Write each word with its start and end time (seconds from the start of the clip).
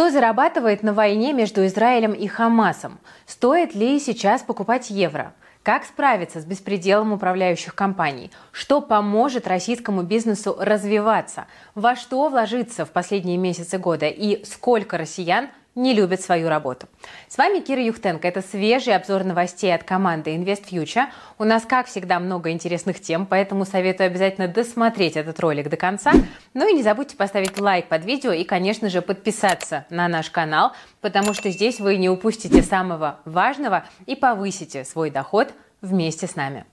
Кто 0.00 0.08
зарабатывает 0.08 0.82
на 0.82 0.94
войне 0.94 1.34
между 1.34 1.66
Израилем 1.66 2.12
и 2.12 2.26
Хамасом? 2.26 3.00
Стоит 3.26 3.74
ли 3.74 4.00
сейчас 4.00 4.40
покупать 4.40 4.88
евро? 4.88 5.34
Как 5.62 5.84
справиться 5.84 6.40
с 6.40 6.46
беспределом 6.46 7.12
управляющих 7.12 7.74
компаний? 7.74 8.30
Что 8.50 8.80
поможет 8.80 9.46
российскому 9.46 10.00
бизнесу 10.02 10.56
развиваться? 10.58 11.48
Во 11.74 11.96
что 11.96 12.30
вложиться 12.30 12.86
в 12.86 12.92
последние 12.92 13.36
месяцы 13.36 13.76
года? 13.76 14.06
И 14.06 14.42
сколько 14.46 14.96
россиян 14.96 15.50
не 15.74 15.94
любят 15.94 16.20
свою 16.20 16.48
работу. 16.48 16.88
С 17.28 17.38
вами 17.38 17.60
Кира 17.60 17.82
Юхтенко. 17.82 18.26
Это 18.26 18.42
свежий 18.42 18.94
обзор 18.94 19.24
новостей 19.24 19.74
от 19.74 19.84
команды 19.84 20.34
InvestFuture. 20.34 21.06
У 21.38 21.44
нас, 21.44 21.64
как 21.64 21.86
всегда, 21.86 22.18
много 22.18 22.50
интересных 22.50 23.00
тем, 23.00 23.26
поэтому 23.26 23.64
советую 23.64 24.08
обязательно 24.08 24.48
досмотреть 24.48 25.16
этот 25.16 25.38
ролик 25.40 25.68
до 25.68 25.76
конца. 25.76 26.12
Ну 26.54 26.68
и 26.68 26.74
не 26.74 26.82
забудьте 26.82 27.16
поставить 27.16 27.58
лайк 27.60 27.86
под 27.86 28.04
видео 28.04 28.32
и, 28.32 28.44
конечно 28.44 28.88
же, 28.88 29.02
подписаться 29.02 29.86
на 29.90 30.08
наш 30.08 30.30
канал, 30.30 30.72
потому 31.00 31.34
что 31.34 31.50
здесь 31.50 31.80
вы 31.80 31.96
не 31.96 32.08
упустите 32.08 32.62
самого 32.62 33.20
важного 33.24 33.84
и 34.06 34.16
повысите 34.16 34.84
свой 34.84 35.10
доход 35.10 35.52
вместе 35.80 36.26
с 36.26 36.36
нами. 36.36 36.64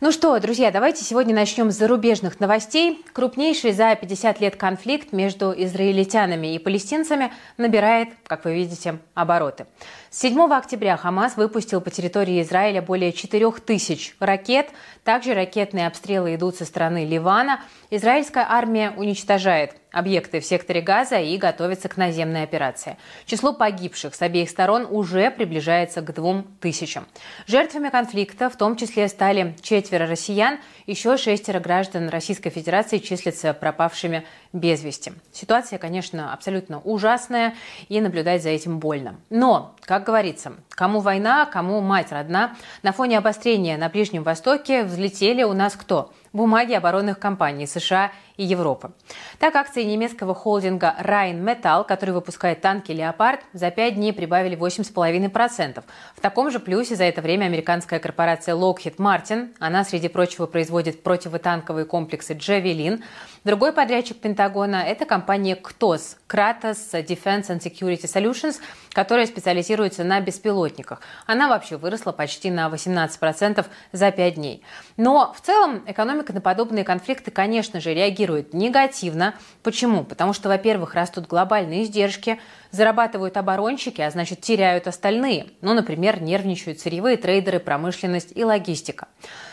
Ну 0.00 0.10
что, 0.10 0.38
друзья, 0.40 0.72
давайте 0.72 1.04
сегодня 1.04 1.32
начнем 1.32 1.70
с 1.70 1.76
зарубежных 1.76 2.40
новостей. 2.40 3.04
Крупнейший 3.12 3.72
за 3.72 3.94
50 3.94 4.40
лет 4.40 4.56
конфликт 4.56 5.12
между 5.12 5.54
израильтянами 5.56 6.52
и 6.52 6.58
палестинцами 6.58 7.32
набирает, 7.58 8.08
как 8.26 8.44
вы 8.44 8.54
видите, 8.54 8.98
обороты. 9.14 9.66
С 10.10 10.18
7 10.18 10.52
октября 10.52 10.96
Хамас 10.96 11.36
выпустил 11.36 11.80
по 11.80 11.90
территории 11.90 12.42
Израиля 12.42 12.82
более 12.82 13.12
4000 13.12 14.16
ракет. 14.18 14.70
Также 15.04 15.32
ракетные 15.32 15.86
обстрелы 15.86 16.34
идут 16.34 16.56
со 16.56 16.64
стороны 16.64 17.04
Ливана. 17.04 17.60
Израильская 17.90 18.46
армия 18.48 18.92
уничтожает 18.96 19.76
объекты 19.94 20.40
в 20.40 20.44
секторе 20.44 20.80
Газа 20.80 21.16
и 21.16 21.36
готовится 21.36 21.88
к 21.88 21.96
наземной 21.96 22.42
операции. 22.42 22.96
Число 23.26 23.52
погибших 23.52 24.14
с 24.14 24.22
обеих 24.22 24.50
сторон 24.50 24.86
уже 24.90 25.30
приближается 25.30 26.00
к 26.02 26.12
двум 26.12 26.46
тысячам. 26.60 27.06
Жертвами 27.46 27.88
конфликта 27.88 28.50
в 28.50 28.56
том 28.56 28.76
числе 28.76 29.08
стали 29.08 29.54
четверо 29.62 30.06
россиян, 30.06 30.58
еще 30.86 31.16
шестеро 31.16 31.60
граждан 31.60 32.08
Российской 32.08 32.50
Федерации 32.50 32.98
числятся 32.98 33.54
пропавшими 33.54 34.24
без 34.52 34.82
вести. 34.82 35.12
Ситуация, 35.32 35.78
конечно, 35.78 36.32
абсолютно 36.32 36.80
ужасная, 36.80 37.54
и 37.88 38.00
наблюдать 38.00 38.42
за 38.42 38.50
этим 38.50 38.78
больно. 38.78 39.16
Но, 39.30 39.74
как 39.82 40.04
говорится, 40.04 40.54
кому 40.70 41.00
война, 41.00 41.46
кому 41.46 41.80
мать 41.80 42.12
родна, 42.12 42.56
на 42.82 42.92
фоне 42.92 43.18
обострения 43.18 43.76
на 43.76 43.88
Ближнем 43.88 44.22
Востоке 44.22 44.84
взлетели 44.84 45.42
у 45.42 45.52
нас 45.52 45.74
кто? 45.74 46.12
Бумаги 46.32 46.72
оборонных 46.72 47.20
компаний 47.20 47.64
США 47.64 48.10
и 48.36 48.44
Европы. 48.44 48.90
Так, 49.38 49.54
акции 49.54 49.84
немецкого 49.84 50.34
холдинга 50.34 50.96
Rheinmetall, 51.00 51.84
который 51.84 52.10
выпускает 52.10 52.60
танки 52.60 52.90
«Леопард», 52.90 53.40
за 53.52 53.70
пять 53.70 53.94
дней 53.94 54.12
прибавили 54.12 54.56
8,5%. 54.56 55.84
В 56.16 56.20
таком 56.20 56.50
же 56.50 56.58
плюсе 56.58 56.96
за 56.96 57.04
это 57.04 57.22
время 57.22 57.44
американская 57.44 58.00
корпорация 58.00 58.56
Lockheed 58.56 58.96
Martin, 58.96 59.54
она, 59.60 59.84
среди 59.84 60.08
прочего, 60.08 60.46
производит 60.46 60.73
противотанковые 60.82 61.84
комплексы 61.84 62.34
«Джавелин». 62.34 63.04
Другой 63.44 63.72
подрядчик 63.72 64.18
Пентагона– 64.18 64.76
это 64.86 65.04
компания 65.04 65.54
KTOS– 65.54 66.16
Kratos 66.28 66.92
Defense 67.06 67.48
and 67.48 67.60
Security 67.60 68.04
Solutions, 68.04 68.60
которая 68.94 69.26
специализируется 69.26 70.04
на 70.04 70.20
беспилотниках. 70.20 71.00
Она 71.26 71.48
вообще 71.48 71.76
выросла 71.76 72.12
почти 72.12 72.50
на 72.50 72.68
18% 72.68 73.66
за 73.92 74.10
пять 74.10 74.36
дней. 74.36 74.62
Но 74.96 75.34
в 75.36 75.40
целом 75.42 75.82
экономика 75.86 76.32
на 76.32 76.40
подобные 76.40 76.84
конфликты, 76.84 77.30
конечно 77.30 77.80
же, 77.80 77.92
реагирует 77.92 78.54
негативно. 78.54 79.34
Почему? 79.62 80.04
Потому 80.04 80.32
что, 80.32 80.48
во-первых, 80.48 80.94
растут 80.94 81.26
глобальные 81.26 81.82
издержки, 81.82 82.40
зарабатывают 82.70 83.36
оборонщики, 83.36 84.00
а 84.00 84.10
значит 84.10 84.40
теряют 84.40 84.86
остальные. 84.86 85.46
Ну, 85.60 85.74
например, 85.74 86.22
нервничают 86.22 86.80
сырьевые 86.80 87.16
трейдеры, 87.16 87.60
промышленность 87.60 88.32
и 88.34 88.44
логистика. 88.44 89.08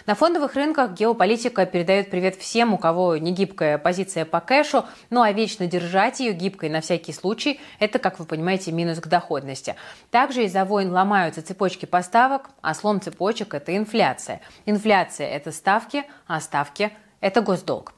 На 0.05 0.16
фондовых 0.16 0.55
рынках 0.55 0.93
геополитика 0.93 1.66
передает 1.66 2.09
привет 2.09 2.35
всем, 2.35 2.73
у 2.73 2.77
кого 2.77 3.17
не 3.17 3.31
гибкая 3.31 3.77
позиция 3.77 4.25
по 4.25 4.39
кэшу, 4.39 4.85
ну 5.09 5.21
а 5.21 5.31
вечно 5.31 5.67
держать 5.67 6.19
ее 6.19 6.33
гибкой 6.33 6.69
на 6.69 6.81
всякий 6.81 7.13
случай– 7.13 7.59
это, 7.79 7.99
как 7.99 8.19
вы 8.19 8.25
понимаете, 8.25 8.71
минус 8.71 8.99
к 8.99 9.07
доходности. 9.31 9.75
Также 10.09 10.43
из-за 10.43 10.65
войн 10.65 10.91
ломаются 10.91 11.41
цепочки 11.41 11.85
поставок, 11.85 12.49
а 12.61 12.73
слом 12.73 12.99
цепочек– 12.99 13.53
это 13.55 13.75
инфляция. 13.77 14.41
Инфляция– 14.65 15.27
это 15.29 15.51
ставки, 15.51 16.03
а 16.27 16.41
ставки– 16.41 16.91
это 17.21 17.41
госдолг. 17.41 17.93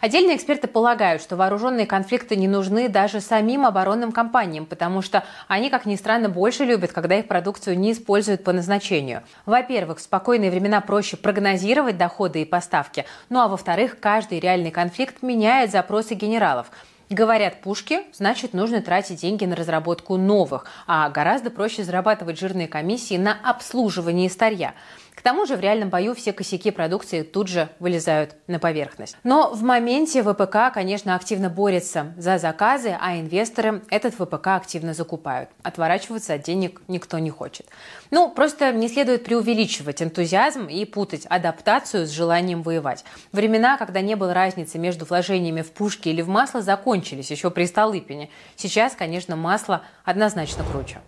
Отдельные 0.00 0.36
эксперты 0.36 0.66
полагают, 0.66 1.20
что 1.20 1.36
вооруженные 1.36 1.86
конфликты 1.86 2.36
не 2.36 2.48
нужны 2.48 2.88
даже 2.88 3.20
самим 3.20 3.66
оборонным 3.66 4.12
компаниям, 4.12 4.64
потому 4.64 5.02
что 5.02 5.24
они, 5.46 5.68
как 5.68 5.84
ни 5.84 5.96
странно, 5.96 6.30
больше 6.30 6.64
любят, 6.64 6.92
когда 6.92 7.16
их 7.18 7.28
продукцию 7.28 7.78
не 7.78 7.92
используют 7.92 8.44
по 8.44 8.54
назначению. 8.54 9.22
Во-первых, 9.44 9.98
в 9.98 10.00
спокойные 10.00 10.50
времена 10.50 10.80
проще 10.80 11.18
прогнозировать 11.18 11.98
доходы 11.98 12.40
и 12.40 12.46
поставки, 12.46 13.04
ну 13.28 13.40
а 13.40 13.48
во-вторых, 13.48 14.00
каждый 14.00 14.40
реальный 14.40 14.70
конфликт 14.70 15.22
меняет 15.22 15.70
запросы 15.70 16.14
генералов. 16.14 16.70
Говорят 17.10 17.62
пушки, 17.62 18.00
значит 18.12 18.52
нужно 18.52 18.82
тратить 18.82 19.22
деньги 19.22 19.46
на 19.46 19.56
разработку 19.56 20.18
новых, 20.18 20.66
а 20.86 21.08
гораздо 21.08 21.48
проще 21.48 21.82
зарабатывать 21.82 22.38
жирные 22.38 22.68
комиссии 22.68 23.16
на 23.16 23.34
обслуживание 23.42 24.28
старья. 24.28 24.74
К 25.18 25.22
тому 25.22 25.46
же 25.46 25.56
в 25.56 25.60
реальном 25.60 25.88
бою 25.88 26.14
все 26.14 26.32
косяки 26.32 26.70
продукции 26.70 27.22
тут 27.22 27.48
же 27.48 27.68
вылезают 27.80 28.36
на 28.46 28.60
поверхность. 28.60 29.16
Но 29.24 29.52
в 29.52 29.64
моменте 29.64 30.22
ВПК, 30.22 30.72
конечно, 30.72 31.16
активно 31.16 31.50
борется 31.50 32.14
за 32.16 32.38
заказы, 32.38 32.96
а 33.00 33.18
инвесторы 33.18 33.82
этот 33.90 34.14
ВПК 34.14 34.46
активно 34.46 34.94
закупают. 34.94 35.50
Отворачиваться 35.64 36.34
от 36.34 36.42
денег 36.42 36.82
никто 36.86 37.18
не 37.18 37.30
хочет. 37.30 37.66
Ну, 38.12 38.30
просто 38.30 38.70
не 38.70 38.88
следует 38.88 39.24
преувеличивать 39.24 40.00
энтузиазм 40.02 40.66
и 40.66 40.84
путать 40.84 41.26
адаптацию 41.26 42.06
с 42.06 42.10
желанием 42.10 42.62
воевать. 42.62 43.04
Времена, 43.32 43.76
когда 43.76 44.00
не 44.00 44.14
было 44.14 44.32
разницы 44.32 44.78
между 44.78 45.04
вложениями 45.04 45.62
в 45.62 45.72
пушки 45.72 46.10
или 46.10 46.22
в 46.22 46.28
масло, 46.28 46.62
закончились 46.62 47.32
еще 47.32 47.50
при 47.50 47.64
Столыпине. 47.64 48.30
Сейчас, 48.54 48.94
конечно, 48.94 49.34
масло 49.34 49.82
однозначно 50.04 50.62
круче. 50.62 50.98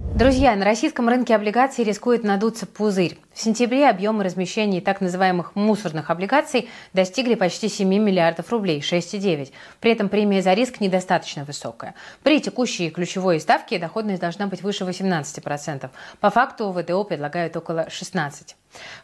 Друзья, 0.00 0.54
на 0.56 0.64
российском 0.64 1.08
рынке 1.08 1.34
облигаций 1.34 1.84
рискует 1.84 2.24
надуться 2.24 2.66
пузырь. 2.66 3.18
В 3.32 3.40
сентябре 3.40 3.88
объемы 3.88 4.24
размещений 4.24 4.80
так 4.80 5.00
называемых 5.00 5.54
мусорных 5.54 6.10
облигаций 6.10 6.68
достигли 6.92 7.36
почти 7.36 7.68
7 7.68 7.88
миллиардов 7.88 8.50
рублей, 8.50 8.80
6,9. 8.80 9.52
При 9.80 9.92
этом 9.92 10.08
премия 10.08 10.42
за 10.42 10.52
риск 10.52 10.80
недостаточно 10.80 11.44
высокая. 11.44 11.94
При 12.22 12.40
текущей 12.40 12.90
ключевой 12.90 13.40
ставке 13.40 13.78
доходность 13.78 14.20
должна 14.20 14.46
быть 14.46 14.62
выше 14.62 14.84
18%. 14.84 15.88
По 16.20 16.30
факту 16.30 16.70
ВДО 16.70 17.04
предлагают 17.04 17.56
около 17.56 17.86
16%. 17.88 18.54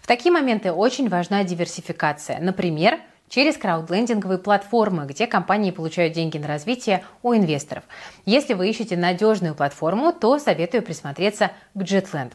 В 0.01 0.07
такие 0.07 0.33
моменты 0.33 0.73
очень 0.73 1.09
важна 1.09 1.45
диверсификация. 1.45 2.41
Например, 2.41 2.99
через 3.29 3.57
краудлендинговые 3.57 4.39
платформы, 4.39 5.07
где 5.07 5.27
компании 5.27 5.71
получают 5.71 6.15
деньги 6.15 6.39
на 6.39 6.49
развитие 6.49 7.05
у 7.23 7.35
инвесторов. 7.35 7.85
Если 8.25 8.55
вы 8.55 8.69
ищете 8.69 8.97
надежную 8.97 9.55
платформу, 9.55 10.13
то 10.13 10.39
советую 10.39 10.83
присмотреться 10.83 11.53
к 11.75 11.79
JetLand. 11.79 12.33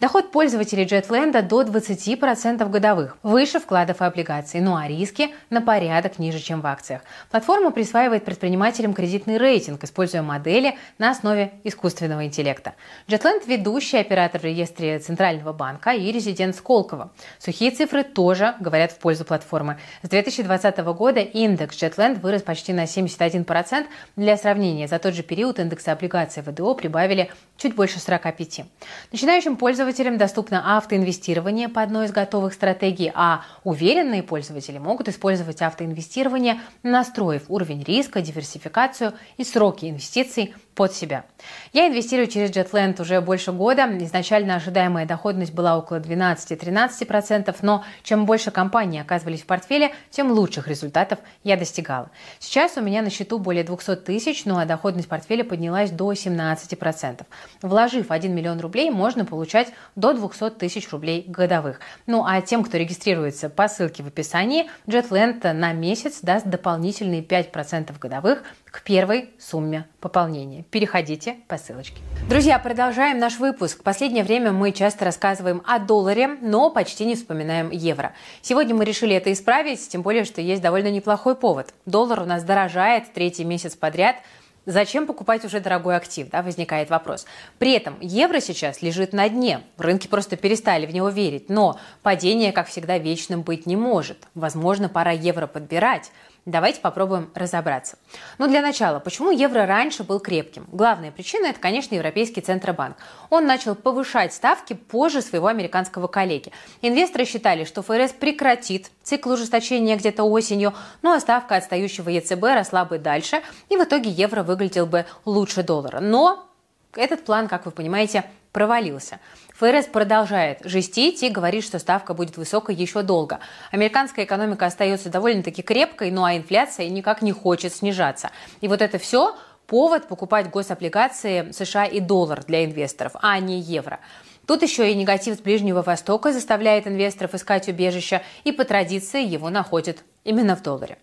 Доход 0.00 0.32
пользователей 0.32 0.84
JetLand 0.84 1.40
до 1.42 1.62
20% 1.62 2.68
годовых, 2.68 3.16
выше 3.22 3.60
вкладов 3.60 4.00
и 4.00 4.04
облигаций, 4.04 4.60
ну 4.60 4.74
а 4.76 4.88
риски 4.88 5.30
на 5.50 5.62
порядок 5.62 6.18
ниже, 6.18 6.40
чем 6.40 6.60
в 6.60 6.66
акциях. 6.66 7.02
Платформа 7.30 7.70
присваивает 7.70 8.24
предпринимателям 8.24 8.92
кредитный 8.92 9.36
рейтинг, 9.36 9.84
используя 9.84 10.22
модели 10.22 10.76
на 10.98 11.10
основе 11.10 11.52
искусственного 11.62 12.26
интеллекта. 12.26 12.74
JetLand– 13.06 13.44
ведущий 13.46 13.98
оператор 13.98 14.40
в 14.40 14.44
реестре 14.44 14.98
Центрального 14.98 15.52
банка 15.52 15.90
и 15.90 16.10
резидент 16.10 16.56
Сколково. 16.56 17.12
Сухие 17.38 17.70
цифры 17.70 18.02
тоже 18.02 18.54
говорят 18.58 18.90
в 18.90 18.98
пользу 18.98 19.24
платформы. 19.24 19.78
С 20.02 20.08
2020 20.08 20.78
года 20.78 21.20
индекс 21.20 21.80
JetLand 21.80 22.20
вырос 22.20 22.42
почти 22.42 22.72
на 22.72 22.84
71%. 22.84 23.86
Для 24.16 24.36
сравнения, 24.36 24.88
за 24.88 24.98
тот 24.98 25.14
же 25.14 25.22
период 25.22 25.60
индексы 25.60 25.90
облигаций 25.90 26.42
ВДО 26.42 26.74
прибавили 26.74 27.30
чуть 27.56 27.76
больше 27.76 28.00
45. 28.00 28.64
Начинающим 29.12 29.56
пользователям 29.56 29.83
пользователям 29.84 30.16
доступно 30.16 30.78
автоинвестирование 30.78 31.68
по 31.68 31.82
одной 31.82 32.06
из 32.06 32.10
готовых 32.10 32.54
стратегий, 32.54 33.12
а 33.14 33.42
уверенные 33.64 34.22
пользователи 34.22 34.78
могут 34.78 35.08
использовать 35.08 35.60
автоинвестирование, 35.60 36.58
настроив 36.82 37.42
уровень 37.48 37.82
риска, 37.82 38.22
диверсификацию 38.22 39.12
и 39.36 39.44
сроки 39.44 39.84
инвестиций 39.90 40.54
под 40.74 40.92
себя. 40.92 41.24
Я 41.72 41.88
инвестирую 41.88 42.26
через 42.26 42.50
JetLand 42.50 43.00
уже 43.00 43.20
больше 43.20 43.52
года. 43.52 43.84
Изначально 44.00 44.56
ожидаемая 44.56 45.06
доходность 45.06 45.52
была 45.52 45.78
около 45.78 45.98
12-13%, 46.00 47.54
но 47.62 47.84
чем 48.02 48.26
больше 48.26 48.50
компаний 48.50 49.00
оказывались 49.00 49.42
в 49.42 49.46
портфеле, 49.46 49.92
тем 50.10 50.32
лучших 50.32 50.68
результатов 50.68 51.18
я 51.44 51.56
достигала. 51.56 52.10
Сейчас 52.38 52.76
у 52.76 52.80
меня 52.80 53.02
на 53.02 53.10
счету 53.10 53.38
более 53.38 53.64
200 53.64 53.96
тысяч, 53.96 54.44
ну 54.44 54.58
а 54.58 54.64
доходность 54.64 55.08
портфеля 55.08 55.44
поднялась 55.44 55.90
до 55.90 56.12
17%. 56.12 57.24
Вложив 57.62 58.10
1 58.10 58.34
миллион 58.34 58.60
рублей, 58.60 58.90
можно 58.90 59.24
получать 59.24 59.68
до 59.96 60.12
200 60.12 60.50
тысяч 60.50 60.90
рублей 60.90 61.24
годовых. 61.26 61.80
Ну 62.06 62.24
а 62.24 62.40
тем, 62.40 62.64
кто 62.64 62.76
регистрируется 62.76 63.48
по 63.48 63.68
ссылке 63.68 64.02
в 64.02 64.08
описании, 64.08 64.70
JetLand 64.86 65.52
на 65.52 65.72
месяц 65.72 66.20
даст 66.22 66.46
дополнительные 66.46 67.22
5% 67.22 67.98
годовых 67.98 68.42
к 68.66 68.82
первой 68.82 69.30
сумме 69.38 69.86
пополнения. 70.00 70.64
Переходите 70.70 71.36
по 71.48 71.58
ссылочке. 71.58 71.98
Друзья, 72.28 72.58
продолжаем 72.58 73.18
наш 73.18 73.38
выпуск. 73.38 73.80
В 73.80 73.82
последнее 73.82 74.24
время 74.24 74.52
мы 74.52 74.72
часто 74.72 75.04
рассказываем 75.04 75.62
о 75.66 75.78
долларе, 75.78 76.28
но 76.40 76.70
почти 76.70 77.04
не 77.04 77.14
вспоминаем 77.14 77.70
евро. 77.70 78.14
Сегодня 78.42 78.74
мы 78.74 78.84
решили 78.84 79.14
это 79.14 79.32
исправить, 79.32 79.88
тем 79.88 80.02
более, 80.02 80.24
что 80.24 80.40
есть 80.40 80.62
довольно 80.62 80.90
неплохой 80.90 81.36
повод. 81.36 81.72
Доллар 81.86 82.22
у 82.22 82.24
нас 82.24 82.42
дорожает 82.42 83.12
третий 83.12 83.44
месяц 83.44 83.76
подряд– 83.76 84.16
Зачем 84.66 85.06
покупать 85.06 85.44
уже 85.44 85.60
дорогой 85.60 85.96
актив, 85.96 86.28
да, 86.30 86.42
возникает 86.42 86.88
вопрос. 86.88 87.26
При 87.58 87.72
этом 87.72 87.96
евро 88.00 88.40
сейчас 88.40 88.80
лежит 88.80 89.12
на 89.12 89.28
дне, 89.28 89.60
рынки 89.76 90.06
просто 90.06 90.36
перестали 90.36 90.86
в 90.86 90.94
него 90.94 91.10
верить, 91.10 91.50
но 91.50 91.78
падение, 92.02 92.52
как 92.52 92.68
всегда, 92.68 92.96
вечным 92.98 93.42
быть 93.42 93.66
не 93.66 93.76
может. 93.76 94.26
Возможно, 94.34 94.88
пора 94.88 95.10
евро 95.10 95.46
подбирать. 95.46 96.10
Давайте 96.46 96.80
попробуем 96.80 97.30
разобраться. 97.34 97.96
Ну, 98.36 98.46
для 98.46 98.60
начала, 98.60 98.98
почему 98.98 99.30
евро 99.30 99.64
раньше 99.64 100.04
был 100.04 100.20
крепким? 100.20 100.66
Главная 100.70 101.10
причина– 101.10 101.46
это, 101.48 101.58
конечно, 101.58 101.94
Европейский 101.94 102.42
Центробанк. 102.42 102.98
Он 103.30 103.46
начал 103.46 103.74
повышать 103.74 104.34
ставки 104.34 104.74
позже 104.74 105.22
своего 105.22 105.46
американского 105.46 106.06
коллеги. 106.06 106.52
Инвесторы 106.82 107.24
считали, 107.24 107.64
что 107.64 107.82
ФРС 107.82 108.12
прекратит 108.12 108.90
цикл 109.02 109.30
ужесточения 109.30 109.96
где-то 109.96 110.24
осенью, 110.24 110.74
ну 111.00 111.12
а 111.14 111.20
ставка 111.20 111.56
отстающего 111.56 112.10
ЕЦБ 112.10 112.42
росла 112.42 112.84
бы 112.84 112.98
дальше, 112.98 113.40
и 113.70 113.78
в 113.78 113.82
итоге 113.82 114.10
евро 114.10 114.42
выглядел 114.42 114.84
бы 114.84 115.06
лучше 115.24 115.62
доллара. 115.62 116.00
Но 116.00 116.46
этот 116.94 117.24
план, 117.24 117.48
как 117.48 117.64
вы 117.64 117.72
понимаете, 117.72 118.24
провалился. 118.54 119.18
ФРС 119.58 119.86
продолжает 119.86 120.60
жестить 120.64 121.22
и 121.22 121.28
говорит, 121.28 121.64
что 121.64 121.78
ставка 121.78 122.14
будет 122.14 122.38
высокой 122.38 122.74
еще 122.74 123.02
долго. 123.02 123.40
Американская 123.72 124.24
экономика 124.24 124.64
остается 124.64 125.10
довольно-таки 125.10 125.60
крепкой, 125.60 126.10
ну 126.10 126.24
а 126.24 126.36
инфляция 126.36 126.88
никак 126.88 127.20
не 127.20 127.32
хочет 127.32 127.74
снижаться. 127.74 128.30
И 128.62 128.68
вот 128.68 128.80
это 128.80 128.98
все 128.98 129.36
повод 129.66 130.06
покупать 130.08 130.50
гособлигации 130.50 131.50
США 131.50 131.84
и 131.84 132.00
доллар 132.00 132.44
для 132.44 132.64
инвесторов, 132.64 133.12
а 133.20 133.38
не 133.40 133.60
евро. 133.60 133.98
Тут 134.46 134.62
еще 134.62 134.90
и 134.90 134.94
негатив 134.94 135.36
с 135.36 135.40
Ближнего 135.40 135.82
Востока 135.82 136.32
заставляет 136.32 136.86
инвесторов 136.86 137.34
искать 137.34 137.68
убежище, 137.68 138.22
и 138.44 138.52
по 138.52 138.64
традиции 138.64 139.24
его 139.24 139.50
находят 139.50 140.04
именно 140.22 140.54
в 140.54 140.62
долларе. 140.62 140.98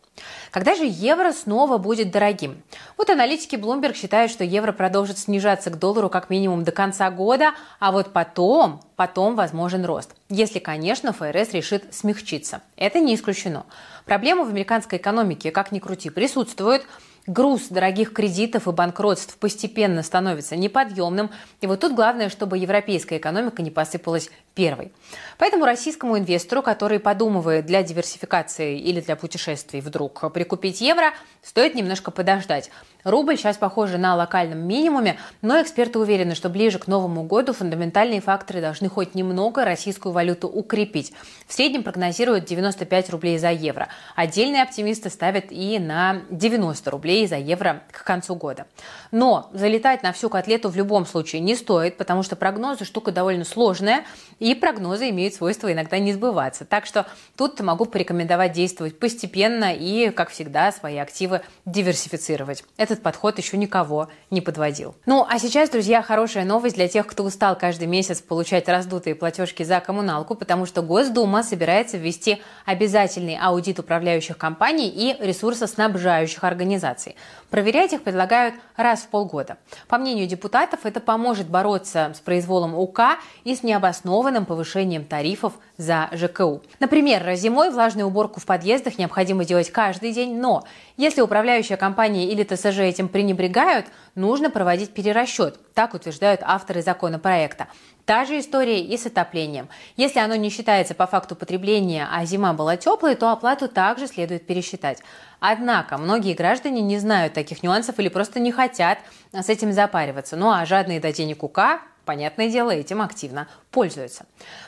Когда 0.52 0.76
же 0.76 0.84
евро 0.86 1.32
снова 1.32 1.78
будет 1.78 2.12
дорогим? 2.12 2.62
Вот 2.98 3.10
аналитики 3.10 3.56
Bloomberg 3.56 3.96
считают, 3.96 4.32
что 4.32 4.44
евро 4.44 4.72
продолжит 4.72 5.18
снижаться 5.18 5.70
к 5.70 5.80
доллару 5.80 6.10
как 6.10 6.30
минимум 6.30 6.64
до 6.64 6.72
конца 6.72 7.10
года, 7.10 7.54
а 7.80 7.92
вот 7.92 8.12
потом, 8.12 8.82
потом 8.96 9.36
возможен 9.36 9.86
рост. 9.86 10.12
Если, 10.30 10.60
конечно, 10.60 11.14
ФРС 11.14 11.54
решит 11.54 11.94
смягчиться. 11.94 12.62
Это 12.76 13.00
не 13.00 13.16
исключено. 13.16 13.66
Проблемы 14.06 14.44
в 14.46 14.50
американской 14.50 15.00
экономике, 15.00 15.52
как 15.52 15.72
ни 15.72 15.80
крути, 15.80 16.10
присутствуют– 16.10 16.86
груз 17.28 17.68
дорогих 17.70 18.14
кредитов 18.14 18.68
и 18.68 18.72
банкротств 18.72 19.38
постепенно 19.38 20.04
становится 20.04 20.56
неподъемным. 20.56 21.30
И 21.62 21.68
вот 21.68 21.80
тут 21.80 21.94
главное, 21.94 22.30
чтобы 22.30 22.58
европейская 22.58 23.18
экономика 23.18 23.62
не 23.62 23.72
посыпалась 23.72 24.30
первой. 24.56 24.92
Поэтому 25.38 25.66
российскому 25.66 26.18
инвестору, 26.18 26.62
который 26.62 27.00
подумывает 27.00 27.66
для 27.66 27.84
диверсификации 27.84 28.80
или 28.80 29.02
для 29.02 29.16
путешествий 29.16 29.82
вдруг 29.82 30.32
прикупить 30.34 30.82
евро, 30.82 31.14
стоит 31.42 31.76
немножко 31.76 32.12
подождать. 32.12 32.70
Рубль 33.04 33.38
сейчас, 33.38 33.58
похоже, 33.58 33.98
на 33.98 34.16
локальном 34.16 34.60
минимуме, 34.60 35.18
но 35.42 35.62
эксперты 35.62 36.00
уверены, 36.00 36.36
что 36.36 36.50
ближе 36.50 36.80
к 36.80 36.88
Новому 36.88 37.24
году 37.24 37.54
фундаментальные 37.54 38.22
факторы 38.22 38.62
должны 38.62 38.90
хоть 38.90 39.16
немного 39.16 39.66
российскую 39.66 40.12
валюту 40.14 40.48
укрепить. 40.48 41.14
В 41.48 41.54
среднем 41.54 41.84
прогнозируют 41.84 42.46
95 42.46 43.10
рублей 43.10 43.38
за 43.40 43.52
евро. 43.52 43.88
Отдельные 44.16 44.64
оптимисты 44.64 45.10
ставят 45.10 45.46
и 45.50 45.80
на 45.80 46.22
90 46.30 46.92
рублей 46.92 47.28
за 47.28 47.38
евро 47.38 47.84
к 47.92 48.04
концу 48.04 48.36
года. 48.36 48.68
Но 49.12 49.50
залетать 49.54 50.04
на 50.04 50.12
всю 50.12 50.30
котлету 50.30 50.70
в 50.70 50.76
любом 50.76 51.06
случае 51.06 51.42
не 51.42 51.56
стоит, 51.56 51.98
потому 51.98 52.24
что 52.24 52.36
прогнозы 52.36 52.86
штука 52.86 53.12
довольно 53.12 53.46
сложная, 53.46 54.06
и 54.40 54.56
прогнозы 54.56 55.10
имеют 55.10 55.34
свойство 55.34 55.72
иногда 55.72 56.00
не 56.00 56.14
сбываться. 56.14 56.66
Так 56.66 56.86
что 56.86 57.08
тут 57.36 57.60
могу 57.62 57.86
порекомендовать 57.86 58.54
действовать 58.54 59.00
постепенно 59.00 59.74
и, 59.74 60.10
как 60.12 60.30
всегда, 60.30 60.72
свои 60.72 60.98
активы 60.98 61.42
диверсифицировать. 61.66 62.64
Этот 62.92 63.04
подход 63.04 63.38
еще 63.38 63.56
никого 63.56 64.10
не 64.32 64.42
подводил. 64.42 64.96
Ну, 65.06 65.26
а 65.26 65.40
сейчас, 65.40 65.70
друзья, 65.70 66.02
хорошая 66.02 66.44
новость 66.44 66.76
для 66.76 66.90
тех, 66.90 67.08
кто 67.08 67.24
устал 67.24 67.58
каждый 67.58 67.88
месяц 67.88 68.20
получать 68.20 68.68
раздутые 68.68 69.16
платежки 69.16 69.64
за 69.64 69.80
коммуналку, 69.80 70.36
потому 70.36 70.66
что 70.66 70.82
Госдума 70.82 71.42
собирается 71.42 71.96
ввести 71.96 72.42
обязательный 72.66 73.38
аудит 73.42 73.80
управляющих 73.80 74.38
компаний 74.38 74.90
и 74.90 75.16
ресурсоснабжающих 75.26 76.44
организаций. 76.44 77.16
Проверять 77.50 77.94
их 77.94 78.02
предлагают 78.02 78.56
раз 78.76 79.00
в 79.04 79.08
полгода. 79.08 79.58
По 79.88 79.98
мнению 79.98 80.28
депутатов, 80.28 80.86
это 80.86 81.00
поможет 81.00 81.48
бороться 81.48 82.12
с 82.14 82.20
произволом 82.20 82.76
УК 82.76 83.20
и 83.46 83.56
с 83.56 83.64
необоснованным 83.64 84.46
повышением 84.46 85.06
тарифов 85.06 85.54
за 85.78 86.10
ЖКУ. 86.12 86.62
Например, 86.80 87.34
зимой 87.36 87.72
влажную 87.72 88.08
уборку 88.08 88.42
в 88.42 88.46
подъездах 88.46 88.98
необходимо 88.98 89.46
делать 89.46 89.72
каждый 89.72 90.12
день, 90.12 90.38
но 90.38 90.66
если 90.98 91.22
управляющая 91.22 91.78
компания 91.78 92.28
или 92.28 92.44
ТСЖ 92.44 92.81
этим 92.84 93.08
пренебрегают, 93.08 93.88
нужно 94.16 94.50
проводить 94.50 94.94
перерасчет, 94.94 95.60
так 95.74 95.94
утверждают 95.94 96.42
авторы 96.44 96.82
законопроекта. 96.82 97.68
Та 98.06 98.26
же 98.26 98.40
история 98.40 98.82
и 98.82 98.98
с 98.98 99.06
отоплением. 99.06 99.70
Если 99.96 100.20
оно 100.20 100.36
не 100.36 100.50
считается 100.50 100.94
по 100.94 101.08
факту 101.08 101.36
потребления, 101.36 102.08
а 102.12 102.26
зима 102.26 102.54
была 102.54 102.78
теплой, 102.78 103.16
то 103.16 103.32
оплату 103.32 103.68
также 103.68 104.08
следует 104.08 104.46
пересчитать. 104.46 105.00
Однако 105.40 105.98
многие 105.98 106.34
граждане 106.34 106.82
не 106.82 107.00
знают 107.00 107.34
таких 107.34 107.64
нюансов 107.64 108.00
или 108.00 108.10
просто 108.10 108.40
не 108.40 108.52
хотят 108.52 109.00
с 109.34 109.50
этим 109.50 109.72
запариваться. 109.72 110.36
Ну 110.36 110.52
а 110.52 110.66
жадные 110.66 111.00
до 111.00 111.14
денег 111.14 111.44
УК 111.44 111.82
понятное 112.06 112.50
дело, 112.50 112.72
этим 112.72 113.02
активно 113.02 113.48
пользуются. 113.72 114.26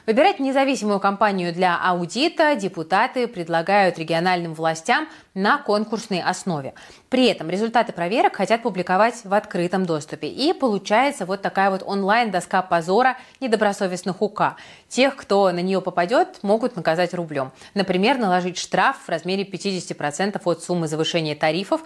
Выбирать 0.08 0.40
независимую 0.40 1.00
компанию 1.00 1.54
для 1.54 1.78
аудита 1.78 2.56
депутаты 2.56 3.28
предлагают 3.28 4.00
региональным 4.00 4.54
властям 4.54 5.08
на 5.34 5.58
конкурсной 5.58 6.22
основе. 6.22 6.74
При 7.10 7.26
этом 7.26 7.50
результаты 7.50 7.92
проверок 7.92 8.36
хотят 8.36 8.62
публиковать 8.62 9.26
в 9.26 9.34
открытом 9.34 9.86
доступе. 9.86 10.28
И 10.28 10.54
получается 10.54 11.26
вот 11.26 11.42
такая 11.42 11.70
вот 11.70 11.84
онлайн-доска 11.86 12.62
позора 12.62 13.18
недобросовестных 13.40 14.22
УК. 14.22 14.56
Тех, 14.88 15.16
кто 15.16 15.52
на 15.52 15.60
нее 15.60 15.82
попадет, 15.82 16.40
могут 16.44 16.76
наказать 16.76 17.14
рублем. 17.14 17.52
Например, 17.74 18.18
наложить 18.18 18.58
штраф 18.58 18.98
в 19.06 19.10
размере 19.10 19.44
50% 19.44 20.40
от 20.44 20.64
суммы 20.64 20.88
завышения 20.88 21.36
тарифов, 21.36 21.82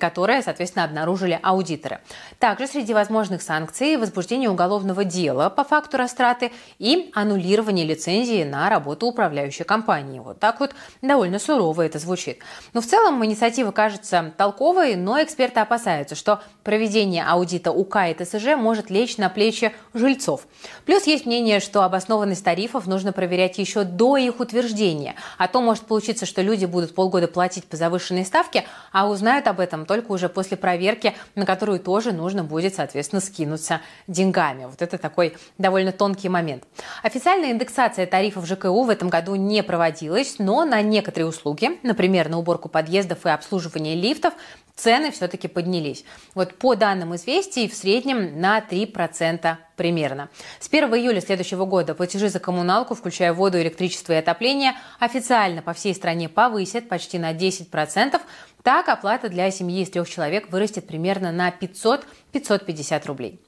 которые, 0.00 0.42
соответственно, 0.42 0.84
обнаружили 0.84 1.38
аудиторы. 1.42 2.00
Также 2.38 2.66
среди 2.66 2.94
возможных 2.94 3.42
санкций 3.42 3.96
возбуждение 3.96 4.48
уголовного 4.48 5.04
дела 5.04 5.50
по 5.50 5.64
факту 5.64 5.96
растраты 5.96 6.52
и 6.78 7.10
аннулирование 7.14 7.86
лицензии 7.86 8.44
на 8.44 8.68
работу 8.68 9.06
управляющей 9.06 9.64
компании. 9.64 10.20
Вот 10.20 10.38
так 10.38 10.60
вот 10.60 10.74
довольно 11.00 11.38
сурово 11.38 11.82
это 11.82 11.98
звучит. 11.98 12.38
Но 12.72 12.80
в 12.80 12.86
целом 12.86 13.24
инициатива 13.24 13.70
кажется 13.70 14.32
толковой, 14.36 14.96
но 14.96 15.22
эксперты 15.22 15.60
опасаются, 15.60 16.14
что 16.14 16.40
проведение 16.64 17.24
аудита 17.24 17.72
УК 17.72 17.96
и 18.08 18.14
ТСЖ 18.14 18.56
может 18.56 18.90
лечь 18.90 19.16
на 19.16 19.28
плечи 19.28 19.72
жильцов. 19.94 20.46
Плюс 20.84 21.04
есть 21.04 21.26
мнение, 21.26 21.60
что 21.60 21.82
обоснованность 21.82 22.44
тарифов 22.44 22.86
нужно 22.86 23.12
проверять 23.12 23.58
еще 23.58 23.84
до 23.84 24.16
их 24.16 24.40
утверждения. 24.40 25.14
А 25.38 25.48
то 25.48 25.60
может 25.60 25.84
получиться, 25.84 26.26
что 26.26 26.42
люди 26.42 26.66
будут 26.66 26.94
полгода 26.94 27.28
платить 27.28 27.64
по 27.64 27.76
завышенной 27.76 28.24
ставке, 28.24 28.64
а 28.92 29.08
узнают 29.08 29.46
об 29.46 29.60
этом 29.60 29.86
только 29.86 30.12
уже 30.12 30.28
после 30.28 30.56
проверки, 30.56 31.14
на 31.34 31.46
которую 31.46 31.80
тоже 31.80 32.12
нужно 32.12 32.44
будет, 32.44 32.74
соответственно, 32.74 33.20
скинуться 33.20 33.80
деньгами. 34.06 34.66
Вот 34.66 34.82
это 34.82 34.98
такой 34.98 35.36
довольно 35.58 35.92
тонкий 35.92 36.28
момент 36.28 36.51
момент. 36.52 36.64
Официальная 37.02 37.50
индексация 37.50 38.06
тарифов 38.06 38.46
ЖКУ 38.46 38.84
в 38.84 38.90
этом 38.90 39.08
году 39.08 39.34
не 39.34 39.62
проводилась, 39.62 40.36
но 40.38 40.64
на 40.64 40.82
некоторые 40.82 41.28
услуги, 41.28 41.78
например, 41.82 42.28
на 42.28 42.38
уборку 42.38 42.68
подъездов 42.68 43.26
и 43.26 43.30
обслуживание 43.30 43.94
лифтов, 43.94 44.34
цены 44.76 45.10
все-таки 45.10 45.48
поднялись. 45.48 46.04
Вот 46.34 46.54
по 46.54 46.74
данным 46.74 47.14
известий, 47.16 47.68
в 47.68 47.74
среднем 47.74 48.40
на 48.40 48.60
3% 48.60 49.56
примерно. 49.76 50.28
С 50.60 50.68
1 50.68 50.94
июля 50.94 51.20
следующего 51.20 51.64
года 51.64 51.94
платежи 51.94 52.28
за 52.28 52.40
коммуналку, 52.40 52.94
включая 52.94 53.32
воду, 53.32 53.60
электричество 53.60 54.12
и 54.12 54.16
отопление, 54.16 54.74
официально 54.98 55.62
по 55.62 55.72
всей 55.72 55.94
стране 55.94 56.28
повысят 56.28 56.88
почти 56.88 57.18
на 57.18 57.32
10%. 57.32 58.20
Так, 58.62 58.88
оплата 58.88 59.28
для 59.28 59.50
семьи 59.50 59.82
из 59.82 59.90
трех 59.90 60.08
человек 60.08 60.50
вырастет 60.50 60.86
примерно 60.86 61.32
на 61.32 61.50
500-550 62.32 63.06
рублей. 63.06 63.40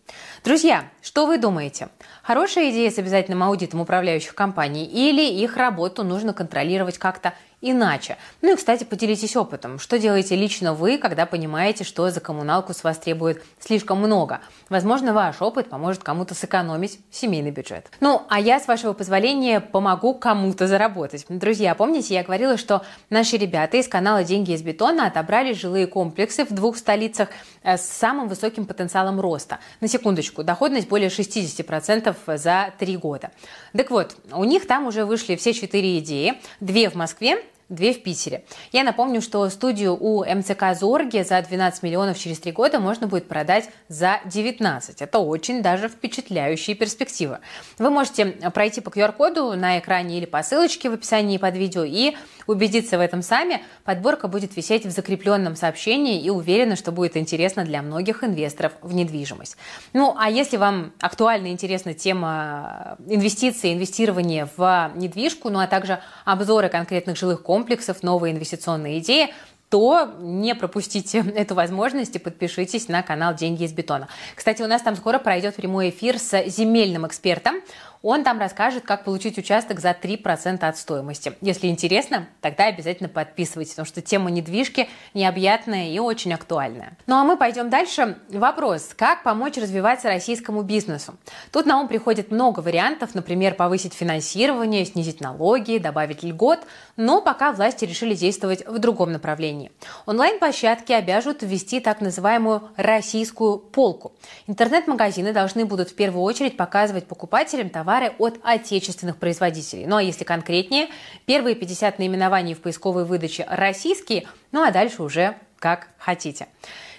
Друзья, 0.45 0.91
что 1.03 1.27
вы 1.27 1.39
думаете? 1.39 1.89
Хорошая 2.23 2.71
идея 2.71 2.91
с 2.91 2.99
обязательным 2.99 3.43
аудитом 3.43 3.81
управляющих 3.81 4.35
компаний 4.35 4.85
или 4.85 5.23
их 5.23 5.57
работу 5.57 6.05
нужно 6.05 6.33
контролировать 6.35 6.99
как-то 6.99 7.35
иначе. 7.65 8.19
Ну 8.43 8.53
и, 8.53 8.57
кстати, 8.57 8.85
поделитесь 8.85 9.37
опытом. 9.37 9.79
Что 9.79 9.99
делаете 9.99 10.37
лично 10.37 10.75
вы, 10.75 10.99
когда 10.99 11.27
понимаете, 11.27 11.83
что 11.83 12.11
за 12.11 12.21
коммуналку 12.21 12.75
с 12.75 12.85
вас 12.85 12.99
требует 12.99 13.43
слишком 13.59 13.99
много? 13.99 14.41
Возможно, 14.69 15.15
ваш 15.15 15.41
опыт 15.41 15.69
поможет 15.71 16.03
кому-то 16.03 16.35
сэкономить 16.35 17.01
семейный 17.11 17.51
бюджет. 17.51 17.87
Ну, 18.01 18.23
а 18.29 18.39
я, 18.39 18.61
с 18.61 18.69
вашего 18.69 18.93
позволения, 18.93 19.61
помогу 19.61 20.15
кому-то 20.15 20.67
заработать. 20.67 21.25
Друзья, 21.29 21.75
помните, 21.75 22.15
я 22.15 22.23
говорила, 22.23 22.57
что 22.57 22.83
наши 23.09 23.37
ребята 23.37 23.79
из 23.79 23.89
канала 23.89 24.25
«Деньги 24.25 24.53
из 24.53 24.63
бетона» 24.63 25.07
отобрали 25.07 25.55
жилые 25.55 25.87
комплексы 25.87 26.45
в 26.45 26.53
двух 26.53 26.77
столицах 26.77 27.31
э, 27.63 27.77
с 27.79 27.83
самым 27.83 28.29
высоким 28.29 28.67
потенциалом 28.67 29.21
роста. 29.21 29.59
На 29.81 29.89
секундочку, 29.89 30.45
доходность 30.45 30.89
более 30.89 31.09
60% 31.09 32.37
за 32.37 32.73
три 32.79 32.97
года. 32.97 33.31
Так 33.77 33.91
вот, 33.91 34.17
у 34.33 34.45
них 34.45 34.67
там 34.67 34.87
уже 34.87 35.05
вышли 35.05 35.37
все 35.37 35.53
четыре 35.53 35.99
идеи. 35.99 36.41
Две 36.61 36.91
в 36.91 36.95
Москве, 36.95 37.43
две 37.69 37.93
в 37.93 38.03
Питере. 38.03 38.45
Я 38.73 38.85
напомню, 38.85 39.21
что 39.21 39.49
студию 39.49 39.97
у 39.99 40.25
МЦК 40.25 40.75
«Зорги» 40.79 41.23
за 41.23 41.41
12 41.41 41.83
миллионов 41.83 42.19
через 42.19 42.39
три 42.39 42.53
года 42.53 42.81
можно 42.81 43.07
будет 43.07 43.29
продать 43.29 43.71
за 43.89 44.21
19. 44.27 45.03
Это 45.03 45.19
очень 45.19 45.63
даже 45.63 45.89
впечатляющие 45.89 46.77
перспективы. 46.77 47.39
Вы 47.79 47.91
можете 47.91 48.27
пройти 48.53 48.81
по 48.81 48.89
QR-коду 48.89 49.55
на 49.57 49.79
экране 49.79 50.19
или 50.19 50.27
по 50.27 50.43
ссылочке 50.43 50.91
в 50.91 50.95
описании 50.95 51.39
под 51.39 51.57
видео 51.57 51.85
и 51.85 52.17
убедиться 52.47 52.99
в 52.99 53.01
этом 53.01 53.23
сами. 53.23 53.63
Подборка 53.85 54.29
будет 54.29 54.57
висеть 54.57 54.87
в 54.87 54.91
закрепленном 54.91 55.57
сообщении 55.57 56.23
и 56.23 56.31
уверена, 56.31 56.77
что 56.77 56.93
будет 56.93 57.17
интересно 57.17 57.65
для 57.65 57.83
многих 57.83 58.25
инвесторов 58.25 58.73
в 58.83 58.95
недвижимость. 58.95 59.57
Ну, 59.93 60.15
а 60.19 60.31
если 60.31 60.57
вам 60.57 60.93
актуальна 61.01 61.49
и 61.49 61.51
интересна 61.51 61.95
тема 61.95 62.97
инвестиций, 63.07 63.73
инвестирования 63.73 64.49
в 64.57 64.93
недвижку, 64.95 65.51
ну 65.51 65.59
а 65.61 65.67
также 65.67 66.01
обзоры 66.25 66.69
конкретных 66.69 67.17
жилых 67.17 67.43
комплексов, 67.43 68.03
новые 68.03 68.35
инвестиционные 68.35 68.99
идеи, 68.99 69.33
то 69.75 70.15
не 70.21 70.55
пропустите 70.55 71.19
эту 71.35 71.57
возможность 71.57 72.15
и 72.15 72.21
подпишитесь 72.21 72.87
на 72.87 73.03
канал 73.03 73.35
«Деньги 73.35 73.65
из 73.65 73.73
бетона». 73.73 74.07
Кстати, 74.37 74.63
у 74.63 74.69
нас 74.69 74.83
там 74.83 74.95
скоро 74.95 75.19
пройдет 75.19 75.57
прямой 75.57 75.91
эфир 75.91 76.19
с 76.19 76.45
земельным 76.47 77.07
экспертом. 77.07 77.57
Он 78.05 78.23
там 78.23 78.39
расскажет, 78.39 78.85
как 78.85 79.03
получить 79.03 79.39
участок 79.39 79.81
за 79.81 79.93
3% 79.93 80.63
от 80.63 80.77
стоимости. 80.77 81.33
Если 81.41 81.69
интересно, 81.69 82.29
тогда 82.43 82.67
обязательно 82.67 83.09
подписывайтесь, 83.09 83.73
потому 83.73 83.87
что 83.87 84.03
тема 84.03 84.31
недвижки 84.31 84.91
необъятная 85.15 85.89
и 85.89 85.99
очень 85.99 86.35
актуальная. 86.35 86.99
Ну 87.07 87.15
а 87.15 87.25
мы 87.25 87.39
пойдем 87.39 87.71
дальше. 87.71 88.19
Вопрос, 88.29 88.91
как 88.95 89.23
помочь 89.23 89.57
развиваться 89.57 90.09
российскому 90.09 90.61
бизнесу? 90.61 91.15
Тут 91.51 91.65
на 91.65 91.81
ум 91.81 91.89
приходит 91.89 92.31
много 92.31 92.61
вариантов, 92.61 93.15
например, 93.15 93.55
повысить 93.55 93.95
финансирование, 93.95 94.85
снизить 94.85 95.23
налоги, 95.23 95.79
добавить 95.79 96.23
льгот, 96.23 96.61
но 96.97 97.23
пока 97.23 97.53
власти 97.53 97.87
решили 97.87 98.15
действовать 98.15 98.67
в 98.67 98.79
другом 98.81 99.13
направлении. 99.13 99.73
Онлайн-площадки 100.05 100.93
обяжут 100.93 101.43
ввести 101.43 101.81
так 101.81 102.03
называемую 102.03 102.69
российскую 102.77 103.57
полку. 103.57 104.13
Интернет-магазины 104.47 105.33
должны 105.33 105.65
будут 105.65 105.89
в 105.89 105.95
первую 105.95 106.23
очередь 106.23 106.59
показывать 106.59 107.07
покупателям 107.07 107.71
товары 107.71 107.94
товары 107.95 108.13
от 108.19 108.41
отечественных 108.43 109.17
производителей. 109.19 109.87
Ну 109.87 109.97
а 109.97 110.03
если 110.03 110.25
конкретнее, 110.25 110.89
первые 111.27 111.55
50 111.55 111.99
наименований 111.99 112.55
в 112.55 112.61
поисковой 112.61 113.05
выдаче 113.05 113.47
российские, 113.49 114.27
ну 114.53 114.63
а 114.63 114.71
дальше 114.71 115.03
уже 115.03 115.37
как 115.59 115.89
хотите. 115.99 116.49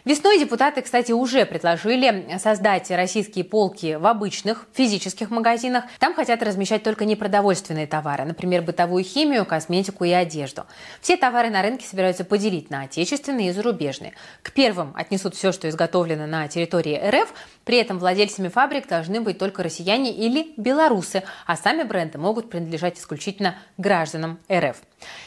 Весной 0.05 0.37
депутаты, 0.37 0.83
кстати, 0.83 1.11
уже 1.11 1.47
предложили 1.47 2.37
создать 2.37 2.91
российские 2.91 3.43
полки 3.43 3.95
в 3.95 4.05
обычных 4.05 4.67
физических 4.71 5.31
магазинах. 5.31 5.85
Там 5.97 6.13
хотят 6.13 6.43
размещать 6.43 6.83
только 6.83 7.05
непродовольственные 7.05 7.87
товары, 7.87 8.23
например, 8.23 8.61
бытовую 8.61 9.03
химию, 9.03 9.47
косметику 9.47 10.03
и 10.03 10.11
одежду. 10.11 10.65
Все 11.01 11.17
товары 11.17 11.49
на 11.49 11.63
рынке 11.63 11.87
собираются 11.87 12.23
поделить 12.23 12.69
на 12.69 12.81
отечественные 12.81 13.49
и 13.49 13.51
зарубежные. 13.51 14.13
К 14.43 14.51
первым 14.51 14.93
отнесут 14.95 15.33
все, 15.33 15.51
что 15.51 15.67
изготовлено 15.67 16.27
на 16.27 16.47
территории 16.47 17.01
РФ, 17.03 17.33
при 17.63 17.79
этом 17.79 17.97
владельцами 17.97 18.49
фабрик 18.49 18.87
должны 18.87 19.21
быть 19.21 19.39
только 19.39 19.63
россияне 19.63 20.13
или 20.13 20.53
белорусы, 20.55 21.23
а 21.47 21.57
сами 21.57 21.81
бренды 21.81 22.19
могут 22.19 22.51
принадлежать 22.51 22.99
исключительно 22.99 23.55
гражданам 23.79 24.37
РФ. 24.51 24.83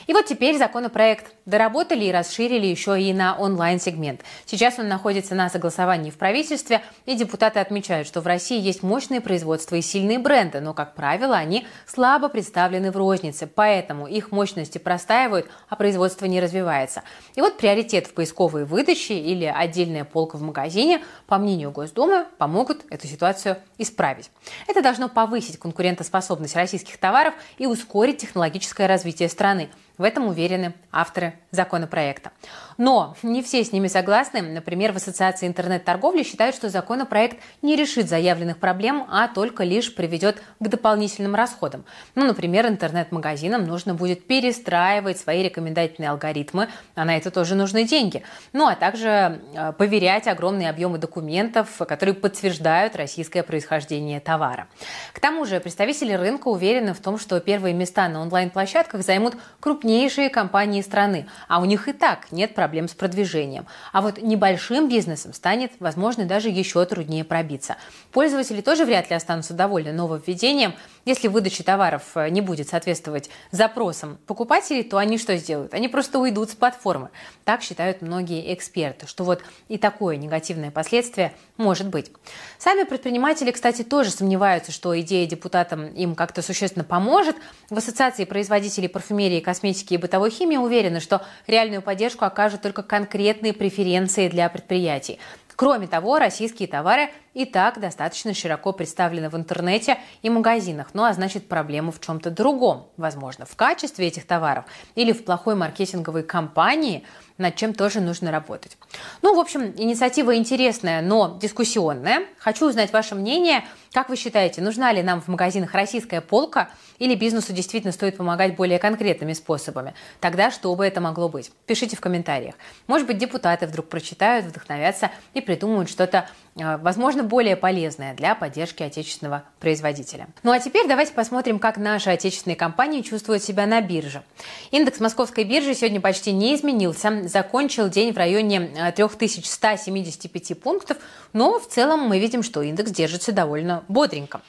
И 0.07 0.13
вот 0.13 0.27
теперь 0.27 0.57
законопроект 0.57 1.35
доработали 1.45 2.05
и 2.05 2.13
расширили 2.13 2.67
еще 2.67 3.01
и 3.01 3.13
на 3.13 3.37
онлайн-сегмент. 3.37 4.23
Сейчас 4.47 4.79
он 4.79 4.89
находится 4.89 5.35
на 5.35 5.49
согласовании 5.51 6.11
в 6.11 6.17
правительстве, 6.17 6.83
и 7.07 7.15
депутаты 7.15 7.61
отмечают, 7.61 8.07
что 8.07 8.21
в 8.21 8.27
России 8.27 8.61
есть 8.61 8.83
мощные 8.83 9.21
производства 9.21 9.77
и 9.77 9.83
сильные 9.83 10.19
бренды, 10.19 10.61
но, 10.61 10.75
как 10.75 10.95
правило, 10.95 11.37
они 11.37 11.67
слабо 11.87 12.29
представлены 12.29 12.91
в 12.91 12.97
рознице, 12.97 13.47
поэтому 13.47 14.07
их 14.07 14.31
мощности 14.31 14.79
простаивают, 14.79 15.47
а 15.69 15.77
производство 15.77 16.27
не 16.27 16.41
развивается. 16.41 17.03
И 17.35 17.41
вот 17.41 17.57
приоритет 17.57 18.07
в 18.07 18.15
поисковой 18.15 18.65
выдаче 18.65 19.19
или 19.19 19.45
отдельная 19.45 20.05
полка 20.05 20.37
в 20.37 20.43
магазине, 20.43 21.03
по 21.27 21.39
мнению 21.39 21.71
Госдумы, 21.71 22.27
помогут 22.39 22.85
эту 22.91 23.07
ситуацию 23.07 23.59
исправить. 23.79 24.31
Это 24.67 24.83
должно 24.83 25.09
повысить 25.09 25.59
конкурентоспособность 25.59 26.57
российских 26.57 26.99
товаров 26.99 27.35
и 27.59 27.67
ускорить 27.67 28.19
технологическое 28.19 28.87
развитие 28.87 29.29
страны. 29.29 29.68
В 29.99 30.05
этом 30.05 30.29
уверены 30.29 30.75
авторы 30.93 31.35
законопроекта. 31.51 32.31
Но 32.79 33.17
не 33.25 33.43
все 33.43 33.65
с 33.65 33.73
ними 33.73 33.89
согласны. 33.89 34.41
Например, 34.41 34.93
в 34.93 34.97
Ассоциации 34.97 35.49
интернет-торговли 35.49 36.23
считают, 36.23 36.55
что 36.55 36.71
законопроект 36.71 37.39
не 37.61 37.75
решит 37.75 38.09
заявленных 38.09 38.59
проблем, 38.59 39.05
а 39.11 39.27
только 39.27 39.65
лишь 39.65 39.93
приведет 39.93 40.41
к 40.61 40.69
дополнительным 40.69 41.35
расходам. 41.35 41.85
Ну, 42.15 42.25
например, 42.25 42.69
интернет-магазинам 42.69 43.67
нужно 43.67 43.95
будет 43.95 44.29
перестраивать 44.29 45.19
свои 45.19 45.43
рекомендательные 45.43 46.11
алгоритмы, 46.11 46.69
а 46.95 47.05
на 47.05 47.17
это 47.17 47.33
тоже 47.33 47.57
нужны 47.57 47.83
деньги. 47.83 48.23
Ну, 48.53 48.69
а 48.69 48.77
также 48.77 49.43
э, 49.55 49.73
поверять 49.73 50.29
огромные 50.29 50.71
объемы 50.71 50.99
документов, 50.99 51.69
которые 51.79 52.15
подтверждают 52.15 52.95
российское 52.95 53.43
происхождение 53.43 54.21
товара. 54.21 54.69
К 55.13 55.19
тому 55.19 55.47
же 55.47 55.59
представители 55.59 56.13
рынка 56.13 56.47
уверены 56.47 56.95
в 56.95 57.01
том, 57.01 57.19
что 57.19 57.41
первые 57.41 57.75
места 57.75 58.09
на 58.09 58.23
онлайн-площадках 58.23 59.03
займут 59.03 59.35
крупнейшие 59.59 60.31
компании 60.31 60.81
страны, 60.81 61.27
а 61.49 61.61
у 61.61 61.65
них 61.65 61.89
и 61.89 61.93
так 61.93 62.31
нет 62.31 62.55
проблем 62.55 62.68
проблем 62.69 62.87
с 62.87 62.93
продвижением. 62.93 63.67
А 63.95 64.03
вот 64.03 64.21
небольшим 64.21 64.91
бизнесом 64.91 65.33
станет, 65.33 65.73
возможно, 65.81 66.27
даже 66.27 66.51
еще 66.51 66.85
труднее 66.85 67.25
пробиться. 67.25 67.77
Пользователи 68.13 68.61
тоже 68.61 68.85
вряд 68.85 69.09
ли 69.09 69.17
останутся 69.17 69.55
довольны 69.55 69.91
нововведением. 69.93 70.75
Если 71.07 71.29
выдача 71.29 71.65
товаров 71.65 72.03
э, 72.15 72.29
не 72.29 72.43
будет 72.43 72.69
соответствовать 72.69 73.31
запросам 73.53 74.19
покупателей, 74.27 74.83
то 74.83 74.99
они 74.99 75.17
что 75.17 75.35
сделают? 75.39 75.73
Они 75.73 75.89
просто 75.89 76.19
уйдут 76.19 76.51
с 76.51 76.55
платформы. 76.55 77.09
Так 77.47 77.63
считают 77.63 78.03
многие 78.03 78.53
эксперты, 78.53 79.07
что 79.07 79.25
вот 79.25 79.43
и 79.69 79.79
такое 79.79 80.17
негативное 80.17 80.71
последствие 80.71 81.33
может 81.57 81.87
быть. 81.89 82.13
Сами 82.59 82.85
предприниматели, 82.85 83.51
кстати, 83.51 83.83
тоже 83.83 84.11
сомневаются, 84.11 84.73
что 84.73 84.99
идея 85.01 85.27
депутатам 85.27 85.87
им 85.87 86.15
как-то 86.15 86.43
существенно 86.43 86.85
поможет. 86.85 87.37
В 87.71 87.79
Ассоциации 87.79 88.27
производителей 88.27 88.91
парфюмерии, 88.91 89.41
косметики 89.41 89.95
и 89.95 89.97
бытовой 89.97 90.29
химии 90.31 90.59
уверены, 90.59 91.01
что 91.01 91.23
реальную 91.47 91.81
поддержку 91.81 92.27
окажут 92.27 92.58
содержат 92.59 92.63
только 92.63 92.83
конкретные 92.83 93.53
преференции 93.53 94.29
для 94.29 94.49
предприятий. 94.49 95.19
Кроме 95.57 95.89
того, 95.89 96.19
российские 96.19 96.69
товары 96.69 97.09
и 97.35 97.45
так 97.45 97.81
достаточно 97.81 98.33
широко 98.33 98.73
представлены 98.73 99.29
в 99.29 99.35
интернете 99.35 99.99
и 100.23 100.31
магазинах, 100.31 100.91
ну 100.95 101.03
а 101.03 101.13
значит 101.13 101.49
проблема 101.49 101.91
в 101.91 102.01
чем-то 102.01 102.31
другом, 102.31 102.87
возможно, 102.97 103.45
в 103.45 103.57
качестве 103.57 104.07
этих 104.07 104.25
товаров 104.25 104.65
или 104.97 105.13
в 105.13 105.25
плохой 105.25 105.57
маркетинговой 105.57 106.23
кампании, 106.23 107.03
над 107.39 107.55
чем 107.55 107.73
тоже 107.73 108.01
нужно 108.01 108.31
работать. 108.31 108.77
Ну, 109.23 109.35
в 109.35 109.39
общем, 109.39 109.73
инициатива 109.77 110.37
интересная, 110.37 111.01
но 111.01 111.39
дискуссионная. 111.41 112.25
Хочу 112.39 112.69
узнать 112.69 112.93
ваше 112.93 113.15
мнение. 113.15 113.65
Как 113.93 114.11
вы 114.11 114.17
считаете, 114.17 114.61
нужна 114.61 114.93
ли 114.93 115.03
нам 115.03 115.21
в 115.21 115.29
магазинах 115.29 115.73
российская 115.73 116.21
полка 116.21 116.69
или 116.99 117.15
бизнесу 117.15 117.53
действительно 117.53 117.93
стоит 117.93 118.17
помогать 118.17 118.57
более 118.57 118.79
конкретными 118.79 119.33
способами? 119.33 119.95
Тогда 120.21 120.51
что 120.51 120.75
бы 120.75 120.85
это 120.85 121.01
могло 121.01 121.29
быть? 121.29 121.51
Пишите 121.67 121.97
в 121.97 122.01
комментариях. 122.01 122.55
Может 122.87 123.07
быть, 123.07 123.19
депутаты 123.19 123.67
вдруг 123.67 123.89
прочитают, 123.89 124.47
вдохновятся 124.47 125.11
и 125.33 125.41
придумают 125.41 125.89
что-то, 125.89 126.29
э, 126.57 126.77
возможно, 126.79 127.23
более 127.23 127.57
полезное 127.57 128.15
для 128.15 128.35
поддержки 128.35 128.83
отечественного 128.83 129.45
производителя. 129.61 130.29
Ну 130.43 130.51
а 130.51 130.59
теперь 130.59 130.87
давайте 130.87 131.13
посмотрим, 131.13 131.59
как 131.59 131.77
наши 131.79 132.11
отечественные 132.11 132.57
компании 132.57 133.01
чувствуют 133.01 133.43
себя 133.43 133.67
на 133.67 133.81
бирже. 133.81 134.23
Индекс 134.71 135.01
московской 135.01 135.45
биржи 135.45 135.75
сегодня 135.75 136.01
почти 136.01 136.33
не 136.33 136.55
изменился, 136.55 137.28
закончил 137.29 137.89
день 137.89 138.13
в 138.13 138.17
районе 138.17 138.93
3175 138.95 140.51
э, 140.51 140.55
пунктов, 140.55 140.99
но 141.33 141.59
в 141.59 141.67
целом 141.69 142.01
мы 142.01 142.19
видим, 142.19 142.43
что 142.43 142.63
индекс 142.63 142.91
держится 142.91 143.33
довольно 143.33 143.85
бодренько. 143.89 144.41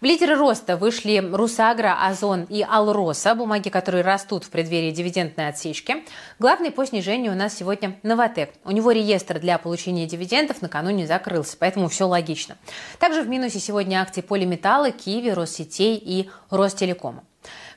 В 0.00 0.04
лидеры 0.04 0.36
роста 0.36 0.76
вышли 0.76 1.18
Русагра, 1.18 2.06
Озон 2.06 2.44
и 2.44 2.62
Алроса, 2.62 3.34
бумаги, 3.34 3.68
которые 3.68 4.04
растут 4.04 4.44
в 4.44 4.50
преддверии 4.50 4.92
дивидендной 4.92 5.48
отсечки. 5.48 6.04
Главный 6.38 6.70
по 6.70 6.86
снижению 6.86 7.32
у 7.32 7.34
нас 7.34 7.56
сегодня 7.56 7.98
Новотек. 8.04 8.50
У 8.64 8.70
него 8.70 8.92
реестр 8.92 9.40
для 9.40 9.58
получения 9.58 10.06
дивидендов 10.06 10.62
накануне 10.62 11.06
закрылся, 11.06 11.56
поэтому 11.58 11.88
все 11.88 12.06
логично. 12.06 12.56
Также 13.00 13.22
в 13.22 13.28
минусе 13.28 13.58
сегодня 13.58 14.00
акции 14.00 14.20
полиметалла, 14.20 14.92
Киви, 14.92 15.30
Россетей 15.30 16.00
и 16.00 16.30
Ростелекома. 16.50 17.24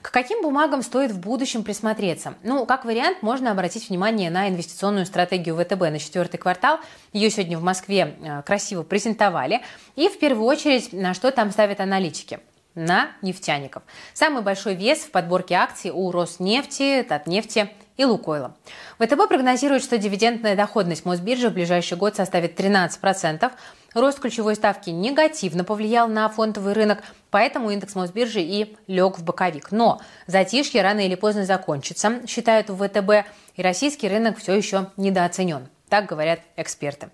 К 0.02 0.12
каким 0.12 0.42
бумагам 0.42 0.82
стоит 0.82 1.12
в 1.12 1.20
будущем 1.20 1.64
присмотреться? 1.64 2.34
Ну, 2.44 2.66
как 2.66 2.86
вариант, 2.86 3.22
можно 3.22 3.52
обратить 3.52 3.90
внимание 3.90 4.32
на 4.32 4.50
инвестиционную 4.50 5.06
стратегию 5.06 5.56
ВТБ 5.56 5.80
на 5.80 6.00
четвертый 6.00 6.38
квартал. 6.38 6.80
Ее 7.14 7.30
сегодня 7.30 7.58
в 7.58 7.64
Москве 7.64 8.16
э, 8.20 8.42
красиво 8.42 8.84
презентовали. 8.84 9.62
И 9.96 10.08
в 10.08 10.18
первую 10.18 10.48
очередь, 10.48 10.92
на 10.92 11.14
что 11.14 11.32
там 11.32 11.52
ставят 11.52 11.80
аналитики? 11.80 12.40
на 12.74 13.12
нефтяников. 13.22 13.84
Самый 14.14 14.44
большой 14.44 14.76
вес 14.76 15.00
в 15.00 15.12
подборке 15.12 15.56
акций 15.56 15.92
у 15.92 16.10
Роснефти, 16.10 17.06
Татнефти 17.08 17.70
и 17.98 18.06
Лукойла. 18.06 18.56
ВТБ 18.98 19.28
прогнозирует, 19.28 19.84
что 19.84 19.98
дивидендная 19.98 20.56
доходность 20.56 21.04
Мосбиржи 21.04 21.50
в 21.50 21.54
ближайший 21.54 21.98
год 21.98 22.16
составит 22.16 22.58
13%. 22.58 23.52
Рост 23.94 24.20
ключевой 24.22 24.56
ставки 24.56 24.90
негативно 24.90 25.66
повлиял 25.66 26.08
на 26.08 26.30
фондовый 26.30 26.74
рынок, 26.74 27.00
поэтому 27.30 27.72
индекс 27.72 27.94
Мосбиржи 27.94 28.42
и 28.42 28.78
лег 28.88 29.18
в 29.18 29.24
боковик. 29.24 29.72
Но 29.72 30.00
затишье 30.28 30.82
рано 30.82 31.06
или 31.06 31.16
поздно 31.16 31.46
закончится, 31.46 32.26
считают 32.26 32.70
в 32.70 32.78
ВТБ, 32.78 33.28
и 33.58 33.62
российский 33.62 34.08
рынок 34.08 34.38
все 34.38 34.54
еще 34.54 34.92
недооценен. 34.96 35.68
Так 35.92 36.06
говорят 36.06 36.40
эксперты. 36.56 37.10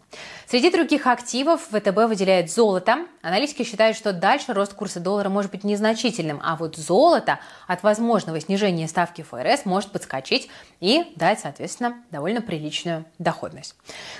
Среди 0.46 0.70
других 0.70 1.08
активов 1.08 1.62
ВТБ 1.72 1.98
выделяет 2.08 2.52
золото. 2.52 3.08
Аналитики 3.24 3.64
считают, 3.64 3.98
что 3.98 4.14
дальше 4.14 4.54
рост 4.54 4.76
курса 4.76 5.00
доллара 5.00 5.30
может 5.30 5.50
быть 5.50 5.64
незначительным, 5.64 6.40
а 6.44 6.56
вот 6.56 6.76
золото 6.76 7.40
от 7.66 7.82
возможного 7.82 8.40
снижения 8.40 8.88
ставки 8.88 9.24
ФРС 9.24 9.66
может 9.66 9.92
подскочить 9.92 10.50
и 10.80 11.12
дать, 11.16 11.40
соответственно, 11.40 11.96
довольно 12.12 12.40
приличную 12.44 13.06
доходность. 13.18 13.74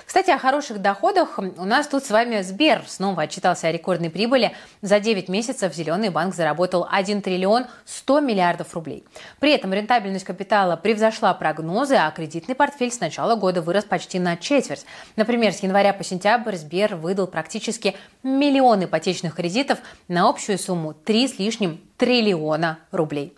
Кстати, 0.04 0.30
о 0.30 0.38
хороших 0.38 0.82
доходах 0.82 1.38
у 1.38 1.64
нас 1.64 1.86
тут 1.86 2.04
с 2.04 2.10
вами 2.10 2.42
Сбер 2.42 2.82
снова 2.88 3.22
отчитался 3.22 3.68
о 3.68 3.72
рекордной 3.72 4.10
прибыли. 4.10 4.56
За 4.82 4.98
9 4.98 5.28
месяцев 5.28 5.72
Зеленый 5.72 6.08
банк 6.08 6.34
заработал 6.34 6.84
1 6.90 7.22
триллион 7.22 7.66
100 7.84 8.20
миллиардов 8.20 8.74
рублей. 8.74 9.04
При 9.38 9.52
этом 9.52 9.72
рентабельность 9.72 10.24
капитала 10.24 10.74
превзошла 10.74 11.32
прогнозы, 11.32 11.94
а 11.94 12.10
кредитный 12.10 12.56
портфель 12.56 12.90
с 12.90 12.98
начала 12.98 13.36
года 13.36 13.62
вырос 13.62 13.84
почти 13.84 14.18
на 14.18 14.36
четверть. 14.48 14.86
Например, 15.16 15.52
с 15.52 15.60
января 15.60 15.92
по 15.92 16.02
сентябрь 16.02 16.56
Сбер 16.56 16.96
выдал 16.96 17.26
практически 17.26 17.94
миллион 18.22 18.84
ипотечных 18.84 19.34
кредитов 19.34 19.78
на 20.08 20.28
общую 20.28 20.58
сумму 20.58 20.94
3 20.94 21.28
с 21.28 21.38
лишним 21.38 21.80
триллиона 21.98 22.78
рублей. 22.90 23.34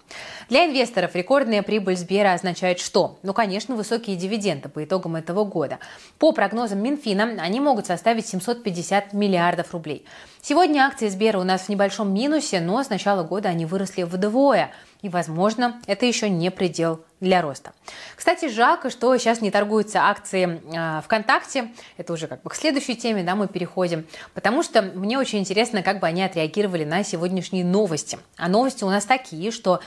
Для 0.50 0.66
инвесторов 0.66 1.14
рекордная 1.14 1.62
прибыль 1.62 1.96
Сбера 1.96 2.32
означает 2.32 2.80
что? 2.80 3.20
Ну, 3.22 3.32
конечно, 3.32 3.76
высокие 3.76 4.16
дивиденды 4.16 4.68
по 4.68 4.82
итогам 4.82 5.14
этого 5.14 5.44
года. 5.44 5.78
По 6.18 6.32
прогнозам 6.32 6.82
Минфина, 6.82 7.36
они 7.40 7.60
могут 7.60 7.86
составить 7.86 8.26
750 8.26 9.12
миллиардов 9.12 9.72
рублей. 9.72 10.04
Сегодня 10.42 10.80
акции 10.80 11.08
Сбера 11.08 11.38
у 11.38 11.44
нас 11.44 11.62
в 11.62 11.68
небольшом 11.68 12.12
минусе, 12.12 12.60
но 12.60 12.82
с 12.82 12.88
начала 12.88 13.22
года 13.22 13.50
они 13.50 13.64
выросли 13.64 14.02
вдвое. 14.02 14.72
И, 15.02 15.08
возможно, 15.08 15.80
это 15.86 16.04
еще 16.04 16.28
не 16.28 16.50
предел 16.50 17.00
для 17.20 17.42
роста. 17.42 17.72
Кстати, 18.16 18.48
жалко, 18.48 18.90
что 18.90 19.16
сейчас 19.16 19.40
не 19.40 19.50
торгуются 19.50 20.00
акции 20.00 20.60
э, 20.74 21.02
ВКонтакте. 21.02 21.70
Это 21.96 22.12
уже 22.12 22.26
как 22.26 22.42
бы 22.42 22.50
к 22.50 22.54
следующей 22.54 22.96
теме, 22.96 23.22
да, 23.22 23.34
мы 23.34 23.48
переходим. 23.48 24.06
Потому 24.34 24.62
что 24.62 24.82
мне 24.82 25.18
очень 25.18 25.38
интересно, 25.38 25.82
как 25.82 26.00
бы 26.00 26.06
они 26.06 26.22
отреагировали 26.22 26.84
на 26.84 27.04
сегодняшние 27.04 27.64
новости. 27.64 28.18
А 28.36 28.48
новости 28.48 28.84
у 28.84 28.90
нас 28.90 29.04
такие, 29.04 29.50
что 29.50 29.80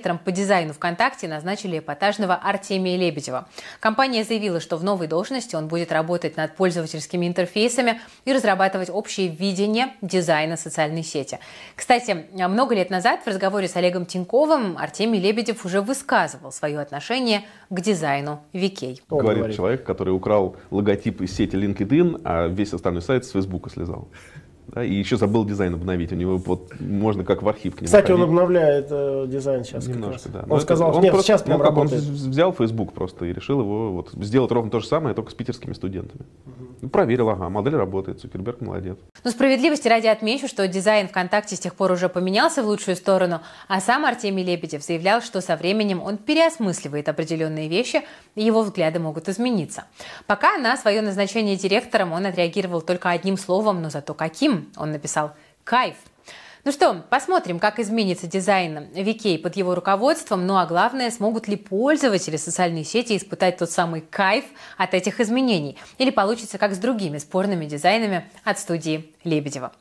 директором 0.00 0.18
по 0.18 0.32
дизайну 0.32 0.72
ВКонтакте 0.72 1.28
назначили 1.28 1.78
эпатажного 1.78 2.34
Артемия 2.34 2.96
Лебедева. 2.96 3.46
Компания 3.80 4.24
заявила, 4.24 4.58
что 4.58 4.78
в 4.78 4.84
новой 4.84 5.06
должности 5.06 5.56
он 5.56 5.68
будет 5.68 5.92
работать 5.92 6.38
над 6.38 6.56
пользовательскими 6.56 7.26
интерфейсами 7.26 8.00
и 8.24 8.32
разрабатывать 8.32 8.88
общее 8.88 9.28
видение 9.28 9.88
дизайна 10.00 10.56
социальной 10.56 11.02
сети. 11.02 11.38
Кстати, 11.76 12.24
много 12.32 12.74
лет 12.74 12.88
назад 12.88 13.20
в 13.24 13.26
разговоре 13.26 13.68
с 13.68 13.76
Олегом 13.76 14.06
Тиньковым 14.06 14.78
Артемий 14.78 15.20
Лебедев 15.20 15.66
уже 15.66 15.82
высказывал 15.82 16.50
свое 16.50 16.80
отношение 16.80 17.42
к 17.68 17.80
дизайну 17.80 18.40
VK. 18.54 19.02
Говорит, 19.10 19.38
говорит 19.38 19.56
человек, 19.56 19.84
который 19.84 20.14
украл 20.14 20.56
логотип 20.70 21.20
из 21.20 21.36
сети 21.36 21.56
LinkedIn, 21.56 22.22
а 22.24 22.48
весь 22.48 22.72
остальной 22.72 23.02
сайт 23.02 23.26
с 23.26 23.32
Фейсбука 23.32 23.68
слизал. 23.68 24.08
Да, 24.74 24.84
и 24.84 24.94
еще 24.94 25.16
забыл 25.16 25.44
дизайн 25.44 25.74
обновить. 25.74 26.12
У 26.12 26.14
него 26.14 26.36
вот 26.36 26.72
можно 26.78 27.24
как 27.24 27.42
в 27.42 27.48
архив 27.48 27.74
к 27.74 27.80
нему 27.80 27.86
Кстати, 27.86 28.06
ходить. 28.06 28.22
он 28.22 28.28
обновляет 28.28 28.86
э, 28.90 29.26
дизайн 29.28 29.64
сейчас. 29.64 29.86
Немножко, 29.86 30.28
да. 30.28 30.40
Он 30.42 30.48
Но 30.48 30.60
сказал, 30.60 30.90
это, 30.92 31.00
нет, 31.00 31.12
просто, 31.12 31.26
сейчас 31.26 31.42
прям 31.42 31.58
ну, 31.58 31.64
работает. 31.64 32.02
Он 32.02 32.14
взял 32.14 32.52
Facebook 32.52 32.92
просто 32.92 33.24
и 33.24 33.32
решил 33.32 33.60
его 33.60 33.92
вот, 33.92 34.10
сделать 34.12 34.52
ровно 34.52 34.70
то 34.70 34.78
же 34.78 34.86
самое, 34.86 35.14
только 35.14 35.32
с 35.32 35.34
питерскими 35.34 35.72
студентами. 35.72 36.24
Угу. 36.82 36.88
проверил, 36.88 37.30
ага, 37.30 37.48
модель 37.48 37.74
работает, 37.74 38.20
Цукерберг 38.20 38.60
молодец. 38.60 38.96
Ну, 39.24 39.30
справедливости 39.30 39.88
ради 39.88 40.06
отмечу, 40.06 40.46
что 40.46 40.68
дизайн 40.68 41.08
ВКонтакте 41.08 41.56
с 41.56 41.58
тех 41.58 41.74
пор 41.74 41.90
уже 41.90 42.08
поменялся 42.08 42.62
в 42.62 42.66
лучшую 42.66 42.96
сторону, 42.96 43.40
а 43.66 43.80
сам 43.80 44.04
Артемий 44.04 44.44
Лебедев 44.44 44.84
заявлял, 44.84 45.20
что 45.20 45.40
со 45.40 45.56
временем 45.56 46.00
он 46.00 46.16
переосмысливает 46.16 47.08
определенные 47.08 47.68
вещи, 47.68 48.02
и 48.36 48.44
его 48.44 48.62
взгляды 48.62 49.00
могут 49.00 49.28
измениться. 49.28 49.84
Пока 50.26 50.58
на 50.58 50.76
свое 50.76 51.00
назначение 51.00 51.56
директором 51.56 52.12
он 52.12 52.26
отреагировал 52.26 52.82
только 52.82 53.10
одним 53.10 53.36
словом, 53.36 53.82
но 53.82 53.90
зато 53.90 54.14
каким 54.14 54.59
он 54.76 54.92
написал 54.92 55.32
«Кайф». 55.64 55.96
Ну 56.62 56.72
что, 56.72 56.92
посмотрим, 57.08 57.58
как 57.58 57.78
изменится 57.78 58.26
дизайн 58.26 58.88
Викей 58.92 59.38
под 59.38 59.56
его 59.56 59.74
руководством, 59.74 60.46
ну 60.46 60.58
а 60.58 60.66
главное, 60.66 61.10
смогут 61.10 61.48
ли 61.48 61.56
пользователи 61.56 62.36
социальной 62.36 62.84
сети 62.84 63.16
испытать 63.16 63.56
тот 63.56 63.70
самый 63.70 64.02
кайф 64.02 64.44
от 64.76 64.92
этих 64.92 65.20
изменений, 65.20 65.78
или 65.96 66.10
получится 66.10 66.58
как 66.58 66.74
с 66.74 66.78
другими 66.78 67.16
спорными 67.16 67.64
дизайнами 67.64 68.28
от 68.44 68.58
студии 68.58 69.14
Лебедева. 69.24 69.72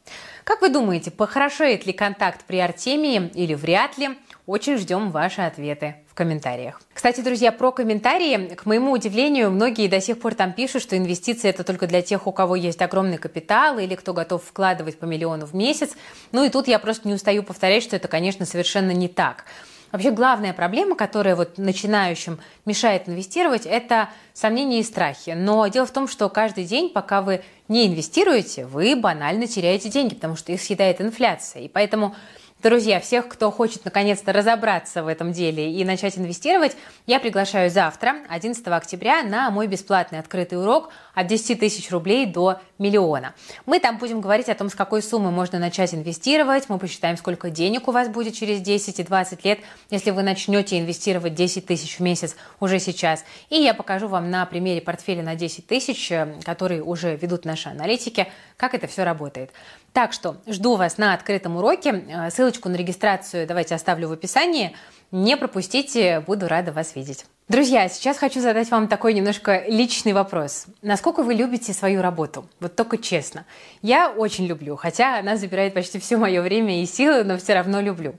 Как 0.46 0.62
вы 0.62 0.70
думаете, 0.70 1.12
похорошеет 1.12 1.86
ли 1.86 1.92
контакт 1.92 2.46
при 2.46 2.60
Артемии 2.60 3.30
или 3.34 3.56
вряд 3.56 3.98
ли? 3.98 4.18
Очень 4.50 4.80
ждем 4.80 5.12
ваши 5.12 5.42
ответы 5.42 5.98
в 6.08 6.16
комментариях. 6.16 6.82
Кстати, 6.92 7.22
друзья, 7.22 7.52
про 7.52 7.72
комментарии. 7.72 8.56
К 8.56 8.66
моему 8.66 8.94
удивлению, 8.94 9.52
многие 9.52 9.88
до 9.88 10.02
сих 10.02 10.20
пор 10.20 10.34
там 10.34 10.54
пишут, 10.54 10.82
что 10.82 10.98
инвестиции 10.98 11.48
это 11.48 11.64
только 11.64 11.86
для 11.86 12.02
тех, 12.02 12.26
у 12.26 12.32
кого 12.32 12.56
есть 12.56 12.82
огромный 12.82 13.20
капитал 13.20 13.78
или 13.78 13.94
кто 13.94 14.12
готов 14.12 14.44
вкладывать 14.44 14.98
по 14.98 15.06
миллиону 15.06 15.46
в 15.46 15.54
месяц. 15.54 15.92
Ну 16.32 16.44
и 16.44 16.50
тут 16.50 16.68
я 16.68 16.80
просто 16.80 17.08
не 17.08 17.14
устаю 17.14 17.44
повторять, 17.44 17.84
что 17.84 17.96
это, 17.96 18.08
конечно, 18.08 18.44
совершенно 18.48 18.90
не 18.90 19.08
так. 19.08 19.46
Вообще 19.92 20.10
главная 20.10 20.54
проблема, 20.54 20.96
которая 20.96 21.36
вот 21.36 21.60
начинающим 21.60 22.40
мешает 22.66 23.08
инвестировать, 23.08 23.68
это 23.68 24.10
сомнения 24.34 24.80
и 24.80 24.84
страхи. 24.84 25.36
Но 25.38 25.68
дело 25.68 25.86
в 25.86 25.92
том, 25.92 26.08
что 26.08 26.28
каждый 26.28 26.64
день, 26.64 26.90
пока 26.90 27.22
вы 27.22 27.44
не 27.68 27.86
инвестируете, 27.86 28.66
вы 28.66 28.96
банально 28.96 29.46
теряете 29.46 29.90
деньги, 29.90 30.16
потому 30.16 30.36
что 30.36 30.52
их 30.52 30.60
съедает 30.60 31.02
инфляция. 31.02 31.62
И 31.62 31.68
поэтому 31.68 32.16
Друзья, 32.62 33.00
всех, 33.00 33.30
кто 33.30 33.52
хочет 33.52 33.86
наконец-то 33.86 34.34
разобраться 34.34 35.02
в 35.02 35.08
этом 35.08 35.32
деле 35.32 35.72
и 35.72 35.86
начать 35.86 36.18
инвестировать, 36.18 36.76
я 37.08 37.22
приглашаю 37.22 37.70
завтра, 37.70 38.18
11 38.28 38.68
октября, 38.68 39.24
на 39.24 39.50
мой 39.50 39.68
бесплатный 39.68 40.20
открытый 40.20 40.60
урок 40.60 40.90
от 41.14 41.28
10 41.28 41.58
тысяч 41.58 41.90
рублей 41.90 42.26
до 42.26 42.60
миллиона. 42.78 43.34
Мы 43.66 43.80
там 43.80 43.98
будем 43.98 44.20
говорить 44.20 44.50
о 44.50 44.56
том, 44.56 44.70
с 44.70 44.76
какой 44.76 45.02
суммы 45.02 45.32
можно 45.32 45.58
начать 45.58 45.94
инвестировать, 45.94 46.68
мы 46.68 46.80
посчитаем, 46.80 47.16
сколько 47.16 47.50
денег 47.50 47.88
у 47.88 47.92
вас 47.92 48.10
будет 48.10 48.34
через 48.34 48.60
10 48.60 49.00
и 49.00 49.04
20 49.04 49.46
лет, 49.46 49.60
если 49.90 50.12
вы 50.12 50.22
начнете 50.22 50.78
инвестировать 50.78 51.36
10 51.36 51.66
тысяч 51.66 51.98
в 51.98 52.02
месяц 52.02 52.36
уже 52.60 52.80
сейчас. 52.80 53.24
И 53.50 53.56
я 53.56 53.74
покажу 53.74 54.10
вам 54.10 54.30
на 54.30 54.46
примере 54.46 54.82
портфеля 54.82 55.24
на 55.24 55.36
10 55.36 55.66
тысяч, 55.66 56.12
э, 56.12 56.36
который 56.44 56.82
уже 56.82 57.16
ведут 57.16 57.46
наши 57.46 57.70
аналитики, 57.70 58.28
как 58.58 58.74
это 58.74 58.88
все 58.88 59.06
работает. 59.06 59.52
Так 59.94 60.14
что 60.14 60.38
жду 60.48 60.76
вас 60.76 60.98
на 60.98 61.14
открытом 61.14 61.58
уроке. 61.58 62.04
Э, 62.08 62.30
ссылочку 62.30 62.70
на 62.70 62.76
регистрацию 62.76 63.48
давайте 63.48 63.76
оставлю 63.76 64.08
в 64.10 64.12
описании. 64.12 64.76
Не 65.12 65.38
пропустите, 65.38 66.20
буду 66.20 66.48
рада 66.48 66.72
вас 66.72 66.96
видеть. 66.96 67.26
Друзья, 67.48 67.90
сейчас 67.90 68.20
хочу 68.20 68.42
задать 68.42 68.70
вам 68.70 68.88
такой 68.88 69.16
немножко 69.16 69.64
личный 69.68 70.14
вопрос. 70.14 70.68
Насколько 70.84 71.24
вы 71.24 71.34
любите 71.34 71.74
свою 71.74 72.04
работу? 72.04 72.48
Вот 72.60 72.76
только 72.76 73.00
честно. 73.00 73.46
Я 73.82 74.12
очень 74.12 74.46
люблю, 74.46 74.76
хотя 74.76 75.18
она 75.18 75.36
забирает 75.36 75.74
почти 75.74 75.98
все 75.98 76.18
мое 76.18 76.44
время 76.44 76.84
и 76.84 76.86
силы, 76.86 77.24
но 77.24 77.38
все 77.38 77.56
равно 77.56 77.82
люблю. 77.82 78.14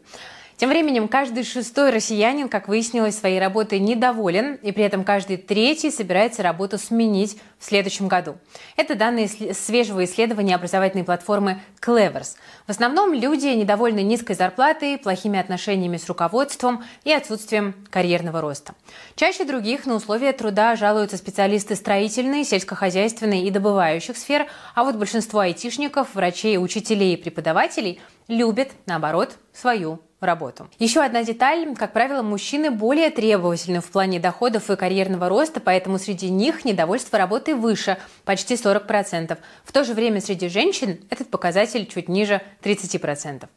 Тем 0.61 0.69
временем 0.69 1.09
каждый 1.09 1.43
шестой 1.43 1.89
россиянин, 1.89 2.51
как 2.51 2.69
выяснилось, 2.69 3.19
своей 3.19 3.41
работой 3.41 3.79
недоволен, 3.79 4.57
и 4.57 4.73
при 4.73 4.85
этом 4.85 5.05
каждый 5.05 5.39
третий 5.39 5.91
собирается 5.91 6.43
работу 6.43 6.77
сменить 6.77 7.39
в 7.59 7.65
следующем 7.65 8.09
году. 8.09 8.37
Это 8.77 8.95
данные 8.95 9.27
свежего 9.55 10.05
исследования 10.05 10.55
образовательной 10.55 11.05
платформы 11.05 11.63
Clevers. 11.81 12.37
В 12.67 12.71
основном 12.73 13.15
люди 13.15 13.47
недовольны 13.47 14.03
низкой 14.03 14.35
зарплатой, 14.35 14.99
плохими 14.99 15.39
отношениями 15.39 15.97
с 15.97 16.07
руководством 16.07 16.85
и 17.05 17.11
отсутствием 17.11 17.75
карьерного 17.89 18.43
роста. 18.43 18.75
Чаще 19.17 19.47
других 19.47 19.87
на 19.87 19.95
условия 19.95 20.35
труда 20.35 20.77
жалуются 20.77 21.17
специалисты 21.17 21.75
строительной, 21.75 22.45
сельскохозяйственной 22.45 23.45
и 23.45 23.51
добывающих 23.51 24.15
сфер, 24.15 24.47
а 24.75 24.85
вот 24.85 24.97
большинство 24.97 25.39
айтишников, 25.39 26.15
врачей, 26.15 26.59
учителей 26.59 27.15
и 27.15 27.17
преподавателей 27.17 27.99
любят, 28.29 28.69
наоборот, 28.85 29.39
свою 29.55 30.03
работу. 30.21 30.69
Еще 30.79 31.01
одна 31.01 31.23
деталь. 31.23 31.75
Как 31.77 31.93
правило, 31.93 32.23
мужчины 32.23 32.71
более 32.71 33.11
требовательны 33.11 33.81
в 33.81 33.91
плане 33.91 34.21
доходов 34.21 34.71
и 34.71 34.77
карьерного 34.77 35.29
роста, 35.29 35.61
поэтому 35.61 35.99
среди 35.99 36.31
них 36.31 36.65
недовольство 36.65 37.19
работой 37.19 37.55
выше, 37.55 37.99
почти 38.25 38.55
40%. 38.55 39.39
В 39.65 39.73
то 39.73 39.85
же 39.85 39.95
время 39.95 40.21
среди 40.21 40.49
женщин 40.49 41.01
этот 41.11 41.31
показатель 41.31 41.87
чуть 41.87 42.09
ниже 42.09 42.41
30%. 42.63 43.49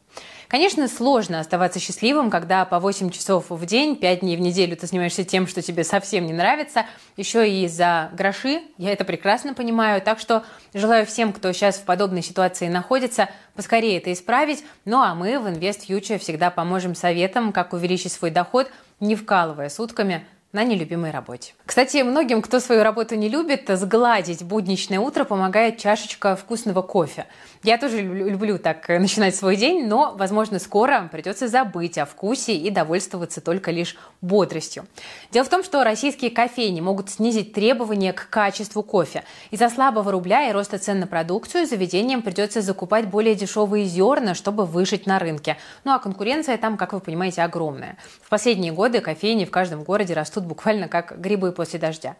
Конечно, 0.48 0.88
сложно 0.88 1.40
оставаться 1.40 1.80
счастливым, 1.80 2.30
когда 2.30 2.64
по 2.64 2.78
8 2.78 3.10
часов 3.10 3.46
в 3.48 3.66
день, 3.66 3.96
5 3.96 4.20
дней 4.20 4.36
в 4.36 4.40
неделю 4.40 4.76
ты 4.76 4.86
занимаешься 4.86 5.24
тем, 5.24 5.46
что 5.46 5.62
тебе 5.62 5.84
совсем 5.84 6.26
не 6.26 6.32
нравится, 6.32 6.86
еще 7.16 7.48
и 7.48 7.66
за 7.66 8.10
гроши, 8.12 8.62
я 8.78 8.92
это 8.92 9.04
прекрасно 9.04 9.54
понимаю, 9.54 10.00
так 10.02 10.20
что 10.20 10.44
желаю 10.72 11.06
всем, 11.06 11.32
кто 11.32 11.52
сейчас 11.52 11.76
в 11.76 11.84
подобной 11.84 12.22
ситуации 12.22 12.68
находится, 12.68 13.28
поскорее 13.54 13.98
это 13.98 14.12
исправить, 14.12 14.64
ну 14.84 15.00
а 15.00 15.14
мы 15.14 15.38
в 15.38 15.46
Invest 15.46 15.88
Future 15.88 16.18
всегда 16.18 16.50
поможем 16.54 16.94
советам, 16.94 17.52
как 17.52 17.72
увеличить 17.72 18.12
свой 18.12 18.30
доход, 18.30 18.70
не 19.00 19.16
вкалывая 19.16 19.68
сутками 19.68 20.26
на 20.54 20.62
нелюбимой 20.64 21.10
работе. 21.10 21.52
Кстати, 21.66 21.98
многим, 21.98 22.40
кто 22.40 22.60
свою 22.60 22.84
работу 22.84 23.16
не 23.16 23.28
любит, 23.28 23.64
сгладить 23.68 24.44
будничное 24.44 25.00
утро 25.00 25.24
помогает 25.24 25.78
чашечка 25.78 26.36
вкусного 26.36 26.80
кофе. 26.80 27.26
Я 27.64 27.76
тоже 27.76 28.00
люблю 28.02 28.58
так 28.58 28.88
начинать 28.88 29.34
свой 29.34 29.56
день, 29.56 29.86
но, 29.86 30.14
возможно, 30.16 30.60
скоро 30.60 31.08
придется 31.10 31.48
забыть 31.48 31.98
о 31.98 32.06
вкусе 32.06 32.54
и 32.54 32.70
довольствоваться 32.70 33.40
только 33.40 33.72
лишь 33.72 33.96
бодростью. 34.20 34.86
Дело 35.32 35.44
в 35.44 35.48
том, 35.48 35.64
что 35.64 35.82
российские 35.82 36.30
кофейни 36.30 36.80
могут 36.80 37.10
снизить 37.10 37.52
требования 37.52 38.12
к 38.12 38.28
качеству 38.30 38.84
кофе. 38.84 39.24
Из-за 39.50 39.68
слабого 39.68 40.12
рубля 40.12 40.48
и 40.48 40.52
роста 40.52 40.78
цен 40.78 41.00
на 41.00 41.08
продукцию 41.08 41.66
заведениям 41.66 42.22
придется 42.22 42.60
закупать 42.60 43.08
более 43.08 43.34
дешевые 43.34 43.86
зерна, 43.86 44.34
чтобы 44.34 44.66
выжить 44.66 45.06
на 45.06 45.18
рынке. 45.18 45.56
Ну 45.82 45.92
а 45.92 45.98
конкуренция 45.98 46.58
там, 46.58 46.76
как 46.76 46.92
вы 46.92 47.00
понимаете, 47.00 47.42
огромная. 47.42 47.96
В 48.22 48.28
последние 48.28 48.72
годы 48.72 49.00
кофейни 49.00 49.46
в 49.46 49.50
каждом 49.50 49.82
городе 49.82 50.14
растут 50.14 50.43
растут 50.44 50.48
буквально 50.48 50.88
как 50.88 51.20
грибы 51.20 51.52
после 51.52 51.78
дождя. 51.78 52.16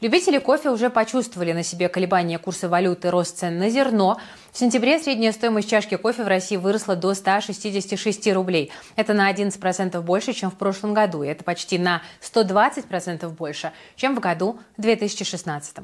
Любители 0.00 0.38
кофе 0.38 0.70
уже 0.70 0.90
почувствовали 0.90 1.52
на 1.52 1.62
себе 1.62 1.88
колебания 1.88 2.38
курса 2.38 2.68
валюты, 2.68 3.10
рост 3.10 3.38
цен 3.38 3.58
на 3.58 3.70
зерно. 3.70 4.16
В 4.54 4.58
сентябре 4.60 5.00
средняя 5.00 5.32
стоимость 5.32 5.68
чашки 5.68 5.96
кофе 5.96 6.22
в 6.22 6.28
России 6.28 6.56
выросла 6.56 6.94
до 6.94 7.12
166 7.12 8.32
рублей. 8.32 8.70
Это 8.94 9.12
на 9.12 9.28
11% 9.28 10.00
больше, 10.00 10.32
чем 10.32 10.48
в 10.48 10.54
прошлом 10.54 10.94
году. 10.94 11.24
И 11.24 11.26
это 11.26 11.42
почти 11.42 11.76
на 11.76 12.02
120% 12.20 13.28
больше, 13.30 13.72
чем 13.96 14.14
в 14.14 14.20
году 14.20 14.60
2016. 14.76 15.78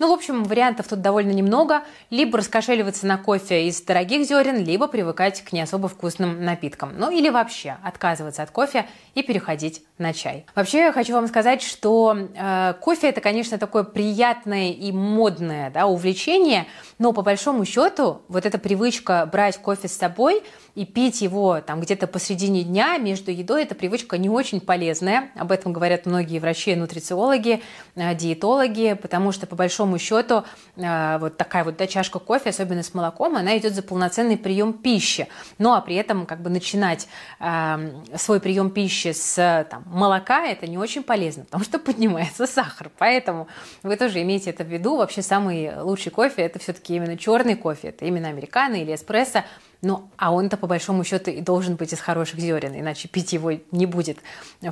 Ну, 0.00 0.10
в 0.10 0.12
общем, 0.12 0.42
вариантов 0.42 0.88
тут 0.88 1.02
довольно 1.02 1.30
немного. 1.30 1.84
Либо 2.10 2.38
раскошеливаться 2.38 3.06
на 3.06 3.16
кофе 3.16 3.68
из 3.68 3.80
дорогих 3.82 4.26
зерен, 4.26 4.56
либо 4.56 4.88
привыкать 4.88 5.42
к 5.42 5.52
не 5.52 5.60
особо 5.60 5.86
вкусным 5.86 6.44
напиткам. 6.44 6.98
Ну, 6.98 7.12
или 7.12 7.28
вообще 7.28 7.76
отказываться 7.84 8.42
от 8.42 8.50
кофе 8.50 8.86
и 9.14 9.22
переходить 9.22 9.84
на 9.98 10.12
чай. 10.12 10.46
Вообще, 10.56 10.78
я 10.78 10.92
хочу 10.92 11.12
вам 11.12 11.28
сказать, 11.28 11.62
что 11.62 12.16
э, 12.34 12.74
кофе 12.80 13.08
это, 13.08 13.20
конечно, 13.20 13.56
такое 13.56 13.84
приятное 13.84 14.72
и 14.72 14.90
модное 14.90 15.70
да, 15.70 15.86
увлечение, 15.86 16.66
но 16.98 17.12
по 17.12 17.22
большому 17.22 17.64
счету 17.64 18.15
вот 18.28 18.46
эта 18.46 18.58
привычка 18.58 19.28
брать 19.30 19.58
кофе 19.58 19.88
с 19.88 19.96
собой 19.96 20.42
и 20.74 20.84
пить 20.84 21.22
его 21.22 21.60
там 21.60 21.80
где-то 21.80 22.06
посредине 22.06 22.62
дня 22.62 22.98
между 22.98 23.30
едой, 23.30 23.62
эта 23.62 23.74
привычка 23.74 24.18
не 24.18 24.28
очень 24.28 24.60
полезная. 24.60 25.30
Об 25.34 25.52
этом 25.52 25.72
говорят 25.72 26.06
многие 26.06 26.38
врачи, 26.38 26.74
нутрициологи, 26.76 27.62
э, 27.94 28.14
диетологи, 28.14 28.98
потому 29.00 29.32
что 29.32 29.46
по 29.46 29.56
большому 29.56 29.98
счету 29.98 30.44
э, 30.76 31.18
вот 31.18 31.36
такая 31.36 31.64
вот 31.64 31.76
да, 31.76 31.86
чашка 31.86 32.18
кофе, 32.18 32.50
особенно 32.50 32.82
с 32.82 32.92
молоком, 32.92 33.36
она 33.36 33.56
идет 33.56 33.74
за 33.74 33.82
полноценный 33.82 34.36
прием 34.36 34.74
пищи. 34.74 35.28
Ну 35.58 35.72
а 35.72 35.80
при 35.80 35.96
этом 35.96 36.26
как 36.26 36.42
бы 36.42 36.50
начинать 36.50 37.08
э, 37.40 37.76
свой 38.16 38.40
прием 38.40 38.70
пищи 38.70 39.12
с 39.12 39.66
там, 39.70 39.82
молока 39.86 40.46
это 40.46 40.66
не 40.66 40.78
очень 40.78 41.02
полезно, 41.02 41.44
потому 41.44 41.64
что 41.64 41.78
поднимается 41.78 42.46
сахар. 42.46 42.90
Поэтому 42.98 43.48
вы 43.82 43.96
тоже 43.96 44.20
имейте 44.22 44.50
это 44.50 44.64
в 44.64 44.68
виду. 44.68 44.96
Вообще 44.96 45.22
самый 45.22 45.80
лучший 45.80 46.12
кофе 46.12 46.42
это 46.42 46.58
все-таки 46.58 46.96
именно 46.96 47.16
черный 47.16 47.56
кофе. 47.56 47.88
Это 47.88 48.05
именно 48.06 48.28
американо 48.28 48.76
или 48.76 48.94
эспрессо, 48.94 49.44
ну, 49.82 50.10
а 50.16 50.32
он-то 50.32 50.56
по 50.56 50.66
большому 50.66 51.04
счету 51.04 51.30
и 51.30 51.40
должен 51.40 51.76
быть 51.76 51.92
из 51.92 52.00
хороших 52.00 52.38
зерен, 52.40 52.78
иначе 52.78 53.08
пить 53.08 53.32
его 53.32 53.52
не 53.70 53.86
будет 53.86 54.18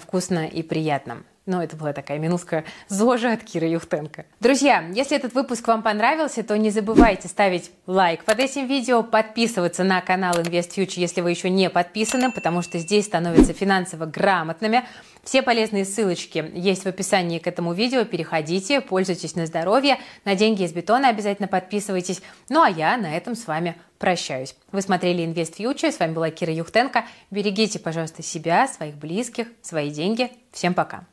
вкусно 0.01 0.47
и 0.47 0.63
приятно. 0.63 1.23
Ну, 1.47 1.61
это 1.61 1.77
была 1.77 1.93
такая 1.93 2.19
минутка 2.19 2.65
зожа 2.89 3.33
от 3.33 3.45
Киры 3.45 3.67
Юхтенко. 3.67 4.25
Друзья, 4.41 4.83
если 4.95 5.15
этот 5.15 5.35
выпуск 5.35 5.69
вам 5.69 5.83
понравился, 5.83 6.43
то 6.43 6.57
не 6.57 6.71
забывайте 6.71 7.29
ставить 7.29 7.71
лайк 7.87 8.25
под 8.25 8.41
этим 8.41 8.67
видео, 8.67 9.03
подписываться 9.03 9.85
на 9.85 10.01
канал 10.01 10.37
InvestFuture, 10.37 10.95
если 10.97 11.21
вы 11.21 11.31
еще 11.31 11.51
не 11.51 11.69
подписаны, 11.69 12.33
потому 12.33 12.63
что 12.63 12.79
здесь 12.79 13.05
становятся 13.05 13.53
финансово 13.53 14.07
грамотными. 14.07 14.85
Все 15.23 15.43
полезные 15.43 15.85
ссылочки 15.85 16.51
есть 16.55 16.85
в 16.85 16.87
описании 16.87 17.39
к 17.39 17.47
этому 17.47 17.75
видео. 17.75 18.05
Переходите, 18.07 18.81
пользуйтесь 18.81 19.35
на 19.35 19.45
здоровье. 19.45 19.99
На 20.25 20.35
деньги 20.35 20.63
из 20.63 20.73
бетона 20.73 21.09
обязательно 21.09 21.49
подписывайтесь. 21.49 22.23
Ну 22.49 22.63
а 22.63 22.71
я 22.71 22.97
на 22.97 23.15
этом 23.15 23.35
с 23.35 23.47
вами 23.47 23.77
прощаюсь. 23.99 24.55
Вы 24.73 24.81
смотрели 24.81 25.25
Invest 25.25 25.59
Future. 25.59 25.93
С 25.93 25.99
вами 25.99 26.13
была 26.13 26.31
Кира 26.31 26.53
Юхтенко. 26.53 27.05
Берегите, 27.31 27.79
пожалуйста, 27.79 28.23
себя, 28.23 28.67
своих 28.67 28.97
близких, 28.97 29.47
свои 29.63 29.91
деньги. 29.91 30.31
Всем 30.53 30.73
пока. 30.75 31.07